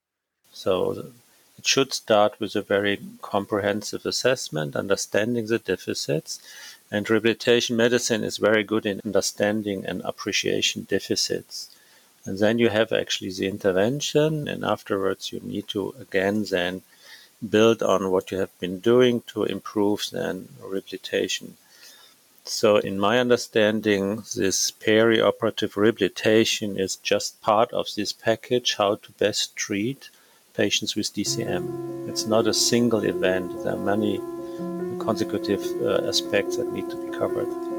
So, 0.51 1.11
it 1.57 1.67
should 1.67 1.93
start 1.93 2.39
with 2.39 2.55
a 2.55 2.61
very 2.61 2.99
comprehensive 3.21 4.05
assessment, 4.05 4.75
understanding 4.75 5.47
the 5.47 5.59
deficits. 5.59 6.39
And 6.89 7.09
rehabilitation 7.09 7.77
medicine 7.77 8.23
is 8.23 8.37
very 8.37 8.63
good 8.63 8.85
in 8.85 8.99
understanding 9.05 9.85
and 9.85 10.01
appreciation 10.01 10.87
deficits. 10.89 11.69
And 12.25 12.39
then 12.39 12.59
you 12.59 12.69
have 12.69 12.91
actually 12.91 13.31
the 13.31 13.47
intervention, 13.47 14.47
and 14.47 14.63
afterwards 14.65 15.31
you 15.31 15.39
need 15.41 15.67
to 15.69 15.95
again 15.99 16.45
then 16.49 16.81
build 17.47 17.81
on 17.81 18.11
what 18.11 18.31
you 18.31 18.37
have 18.37 18.59
been 18.59 18.79
doing 18.79 19.21
to 19.27 19.43
improve 19.43 20.09
then 20.11 20.49
rehabilitation. 20.61 21.57
So, 22.43 22.77
in 22.77 22.99
my 22.99 23.19
understanding, 23.19 24.23
this 24.35 24.71
perioperative 24.71 25.75
rehabilitation 25.75 26.77
is 26.77 26.95
just 26.95 27.41
part 27.41 27.71
of 27.71 27.87
this 27.95 28.11
package 28.11 28.75
how 28.75 28.95
to 28.95 29.11
best 29.13 29.55
treat 29.55 30.09
patients 30.55 30.95
with 30.95 31.13
DCM. 31.13 32.09
It's 32.09 32.25
not 32.25 32.47
a 32.47 32.53
single 32.53 33.03
event, 33.03 33.63
there 33.63 33.73
are 33.73 33.77
many 33.77 34.19
consecutive 34.99 35.63
uh, 35.81 36.07
aspects 36.07 36.57
that 36.57 36.71
need 36.73 36.89
to 36.89 36.95
be 36.95 37.17
covered. 37.17 37.70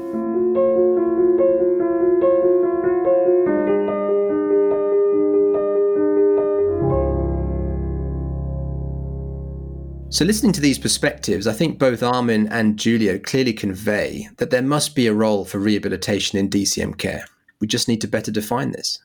So, 10.13 10.25
listening 10.25 10.53
to 10.53 10.61
these 10.61 10.77
perspectives, 10.77 11.47
I 11.47 11.53
think 11.53 11.79
both 11.79 12.03
Armin 12.03 12.47
and 12.49 12.79
Julio 12.79 13.17
clearly 13.17 13.51
convey 13.51 14.29
that 14.37 14.51
there 14.51 14.61
must 14.61 14.93
be 14.93 15.07
a 15.07 15.13
role 15.13 15.43
for 15.43 15.57
rehabilitation 15.57 16.37
in 16.37 16.51
DCM 16.51 16.99
care. 16.99 17.25
We 17.59 17.65
just 17.65 17.87
need 17.87 17.99
to 18.01 18.07
better 18.07 18.29
define 18.29 18.73
this. 18.73 18.99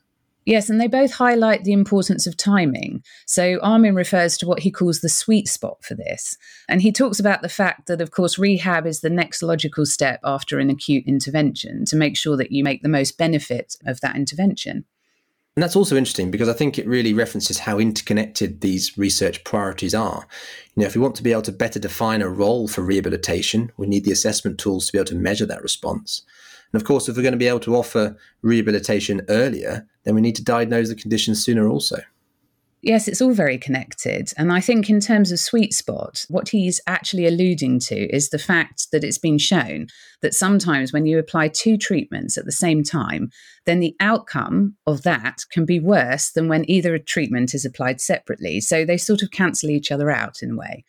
Yes, 0.44 0.68
and 0.68 0.78
they 0.78 0.86
both 0.86 1.12
highlight 1.12 1.64
the 1.64 1.72
importance 1.72 2.26
of 2.26 2.36
timing. 2.36 3.02
So 3.24 3.58
Armin 3.62 3.94
refers 3.94 4.36
to 4.36 4.46
what 4.46 4.58
he 4.58 4.70
calls 4.70 5.00
the 5.00 5.08
sweet 5.08 5.48
spot 5.48 5.82
for 5.82 5.94
this. 5.94 6.36
And 6.68 6.82
he 6.82 6.92
talks 6.92 7.18
about 7.18 7.40
the 7.40 7.48
fact 7.48 7.86
that, 7.86 8.02
of 8.02 8.10
course, 8.10 8.38
rehab 8.38 8.86
is 8.86 9.00
the 9.00 9.08
next 9.08 9.42
logical 9.42 9.86
step 9.86 10.20
after 10.24 10.58
an 10.58 10.68
acute 10.68 11.04
intervention 11.06 11.86
to 11.86 11.96
make 11.96 12.18
sure 12.18 12.36
that 12.36 12.52
you 12.52 12.62
make 12.62 12.82
the 12.82 12.88
most 12.90 13.16
benefit 13.16 13.76
of 13.86 14.02
that 14.02 14.14
intervention. 14.14 14.84
And 15.58 15.62
that's 15.64 15.74
also 15.74 15.96
interesting 15.96 16.30
because 16.30 16.48
I 16.48 16.52
think 16.52 16.78
it 16.78 16.86
really 16.86 17.12
references 17.12 17.58
how 17.58 17.80
interconnected 17.80 18.60
these 18.60 18.96
research 18.96 19.42
priorities 19.42 19.92
are. 19.92 20.28
You 20.76 20.82
know, 20.82 20.86
if 20.86 20.94
we 20.94 21.00
want 21.00 21.16
to 21.16 21.22
be 21.24 21.32
able 21.32 21.42
to 21.42 21.50
better 21.50 21.80
define 21.80 22.22
a 22.22 22.28
role 22.28 22.68
for 22.68 22.82
rehabilitation, 22.82 23.72
we 23.76 23.88
need 23.88 24.04
the 24.04 24.12
assessment 24.12 24.60
tools 24.60 24.86
to 24.86 24.92
be 24.92 24.98
able 24.98 25.06
to 25.06 25.16
measure 25.16 25.46
that 25.46 25.64
response. 25.64 26.22
And 26.72 26.80
of 26.80 26.86
course, 26.86 27.08
if 27.08 27.16
we're 27.16 27.24
going 27.24 27.32
to 27.32 27.38
be 27.38 27.48
able 27.48 27.58
to 27.58 27.74
offer 27.74 28.16
rehabilitation 28.40 29.22
earlier, 29.28 29.84
then 30.04 30.14
we 30.14 30.20
need 30.20 30.36
to 30.36 30.44
diagnose 30.44 30.90
the 30.90 30.94
condition 30.94 31.34
sooner 31.34 31.68
also. 31.68 32.02
Yes, 32.80 33.08
it's 33.08 33.20
all 33.20 33.32
very 33.32 33.58
connected. 33.58 34.32
And 34.36 34.52
I 34.52 34.60
think, 34.60 34.88
in 34.88 35.00
terms 35.00 35.32
of 35.32 35.40
sweet 35.40 35.74
spot, 35.74 36.24
what 36.28 36.50
he's 36.50 36.80
actually 36.86 37.26
alluding 37.26 37.80
to 37.80 37.96
is 38.14 38.30
the 38.30 38.38
fact 38.38 38.92
that 38.92 39.02
it's 39.02 39.18
been 39.18 39.38
shown 39.38 39.88
that 40.22 40.32
sometimes 40.32 40.92
when 40.92 41.04
you 41.04 41.18
apply 41.18 41.48
two 41.48 41.76
treatments 41.76 42.38
at 42.38 42.44
the 42.44 42.52
same 42.52 42.84
time, 42.84 43.30
then 43.66 43.80
the 43.80 43.96
outcome 43.98 44.76
of 44.86 45.02
that 45.02 45.44
can 45.50 45.64
be 45.64 45.80
worse 45.80 46.30
than 46.30 46.46
when 46.48 46.70
either 46.70 46.94
a 46.94 47.00
treatment 47.00 47.52
is 47.52 47.64
applied 47.64 48.00
separately. 48.00 48.60
So 48.60 48.84
they 48.84 48.96
sort 48.96 49.22
of 49.22 49.32
cancel 49.32 49.70
each 49.70 49.90
other 49.90 50.10
out 50.10 50.40
in 50.40 50.52
a 50.52 50.56
way. 50.56 50.84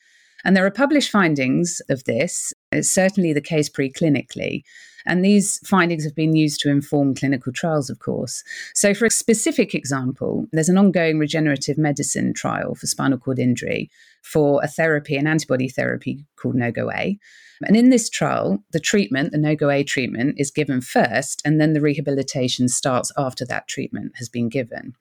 And 0.46 0.56
there 0.56 0.66
are 0.66 0.72
published 0.72 1.10
findings 1.10 1.82
of 1.90 2.04
this. 2.04 2.54
It's 2.72 2.92
certainly 2.92 3.34
the 3.34 3.42
case 3.42 3.70
preclinically. 3.70 4.62
And 5.06 5.24
these 5.24 5.60
findings 5.68 6.04
have 6.04 6.16
been 6.16 6.36
used 6.36 6.60
to 6.62 6.70
inform 6.70 7.16
clinical 7.16 7.52
trials, 7.52 7.90
of 7.90 8.00
course. 8.00 8.44
So, 8.74 8.94
for 8.94 9.06
a 9.06 9.12
specific 9.12 9.74
example, 9.74 10.48
there's 10.52 10.70
an 10.70 10.78
ongoing 10.78 11.20
regenerative 11.20 11.78
medicine 11.78 12.34
trial 12.34 12.76
for 12.76 12.88
spinal 12.88 13.18
cord 13.18 13.40
injury 13.40 13.90
for 14.22 14.62
a 14.64 14.68
therapy, 14.68 15.16
an 15.16 15.28
antibody 15.28 15.70
therapy 15.70 16.26
called 16.36 16.56
NoGoA. 16.56 17.18
And 17.62 17.76
in 17.76 17.90
this 17.90 18.10
trial, 18.10 18.64
the 18.72 18.80
treatment, 18.80 19.32
the 19.32 19.38
NoGoA 19.38 19.86
treatment, 19.86 20.36
is 20.38 20.52
given 20.52 20.82
first, 20.82 21.42
and 21.44 21.60
then 21.60 21.74
the 21.74 21.82
rehabilitation 21.82 22.70
starts 22.70 23.12
after 23.18 23.46
that 23.46 23.68
treatment 23.68 24.14
has 24.16 24.30
been 24.30 24.50
given. 24.50 24.96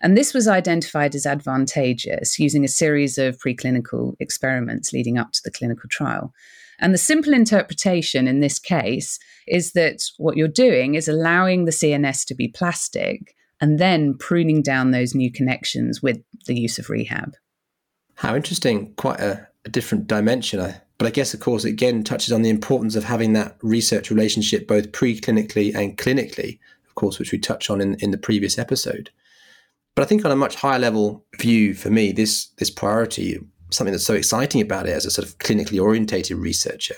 And 0.00 0.16
this 0.16 0.32
was 0.32 0.46
identified 0.46 1.14
as 1.14 1.26
advantageous 1.26 2.38
using 2.38 2.64
a 2.64 2.68
series 2.68 3.18
of 3.18 3.38
preclinical 3.38 4.14
experiments 4.20 4.92
leading 4.92 5.18
up 5.18 5.32
to 5.32 5.40
the 5.42 5.50
clinical 5.50 5.88
trial. 5.88 6.32
And 6.78 6.94
the 6.94 6.98
simple 6.98 7.32
interpretation 7.32 8.28
in 8.28 8.40
this 8.40 8.58
case 8.58 9.18
is 9.48 9.72
that 9.72 10.02
what 10.18 10.36
you're 10.36 10.46
doing 10.46 10.94
is 10.94 11.08
allowing 11.08 11.64
the 11.64 11.72
CNS 11.72 12.24
to 12.26 12.34
be 12.34 12.48
plastic 12.48 13.34
and 13.60 13.80
then 13.80 14.14
pruning 14.16 14.62
down 14.62 14.92
those 14.92 15.14
new 15.14 15.32
connections 15.32 16.00
with 16.00 16.22
the 16.46 16.58
use 16.58 16.78
of 16.78 16.88
rehab. 16.88 17.34
How 18.14 18.36
interesting. 18.36 18.92
Quite 18.94 19.20
a, 19.20 19.48
a 19.64 19.68
different 19.68 20.06
dimension. 20.06 20.74
But 20.98 21.06
I 21.06 21.10
guess, 21.10 21.34
of 21.34 21.40
course, 21.40 21.64
it 21.64 21.70
again 21.70 22.04
touches 22.04 22.32
on 22.32 22.42
the 22.42 22.50
importance 22.50 22.94
of 22.94 23.04
having 23.04 23.32
that 23.32 23.56
research 23.62 24.10
relationship 24.10 24.68
both 24.68 24.92
preclinically 24.92 25.74
and 25.74 25.96
clinically, 25.96 26.58
of 26.86 26.94
course, 26.94 27.18
which 27.18 27.32
we 27.32 27.38
touched 27.38 27.70
on 27.70 27.80
in, 27.80 27.94
in 27.96 28.12
the 28.12 28.18
previous 28.18 28.58
episode. 28.58 29.10
But 29.98 30.04
I 30.04 30.06
think 30.10 30.24
on 30.24 30.30
a 30.30 30.36
much 30.36 30.54
higher 30.54 30.78
level 30.78 31.24
view 31.40 31.74
for 31.74 31.90
me, 31.90 32.12
this 32.12 32.50
this 32.58 32.70
priority 32.70 33.36
something 33.70 33.90
that's 33.90 34.06
so 34.06 34.14
exciting 34.14 34.60
about 34.60 34.86
it 34.86 34.92
as 34.92 35.04
a 35.04 35.10
sort 35.10 35.26
of 35.26 35.36
clinically 35.38 35.82
orientated 35.82 36.36
researcher 36.36 36.94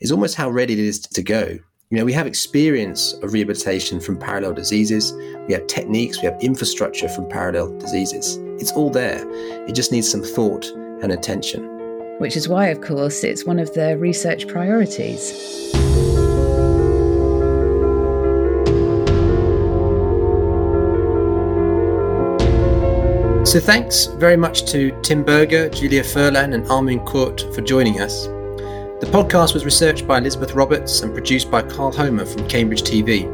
is 0.00 0.12
almost 0.12 0.34
how 0.34 0.50
ready 0.50 0.74
it 0.74 0.78
is 0.78 1.00
to 1.00 1.22
go. 1.22 1.58
You 1.88 1.96
know, 1.96 2.04
we 2.04 2.12
have 2.12 2.26
experience 2.26 3.14
of 3.22 3.32
rehabilitation 3.32 4.00
from 4.00 4.18
parallel 4.18 4.52
diseases, 4.52 5.14
we 5.48 5.54
have 5.54 5.66
techniques, 5.66 6.20
we 6.20 6.26
have 6.26 6.38
infrastructure 6.42 7.08
from 7.08 7.26
parallel 7.26 7.78
diseases. 7.78 8.36
It's 8.60 8.72
all 8.72 8.90
there. 8.90 9.24
It 9.66 9.74
just 9.74 9.90
needs 9.90 10.10
some 10.10 10.22
thought 10.22 10.66
and 11.02 11.10
attention. 11.10 11.62
Which 12.18 12.36
is 12.36 12.50
why, 12.50 12.66
of 12.66 12.82
course, 12.82 13.24
it's 13.24 13.46
one 13.46 13.60
of 13.60 13.72
the 13.72 13.96
research 13.96 14.46
priorities. 14.46 15.72
So 23.44 23.58
thanks 23.58 24.06
very 24.06 24.36
much 24.36 24.70
to 24.70 24.96
Tim 25.02 25.24
Berger, 25.24 25.68
Julio 25.68 26.04
Furlan, 26.04 26.54
and 26.54 26.64
Armin 26.68 27.04
Curt 27.04 27.40
for 27.52 27.60
joining 27.60 28.00
us. 28.00 28.26
The 28.26 29.08
podcast 29.10 29.52
was 29.52 29.64
researched 29.64 30.06
by 30.06 30.18
Elizabeth 30.18 30.54
Roberts 30.54 31.02
and 31.02 31.12
produced 31.12 31.50
by 31.50 31.62
Carl 31.62 31.90
Homer 31.90 32.24
from 32.24 32.48
Cambridge 32.48 32.82
TV. 32.82 33.28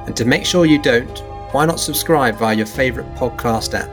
And 0.05 0.15
to 0.17 0.25
make 0.25 0.45
sure 0.45 0.65
you 0.65 0.81
don't, 0.81 1.19
why 1.51 1.65
not 1.65 1.79
subscribe 1.79 2.35
via 2.37 2.55
your 2.55 2.65
favourite 2.65 3.13
podcast 3.15 3.73
app? 3.73 3.89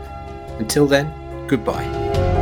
Until 0.61 0.87
then, 0.87 1.13
goodbye. 1.47 2.36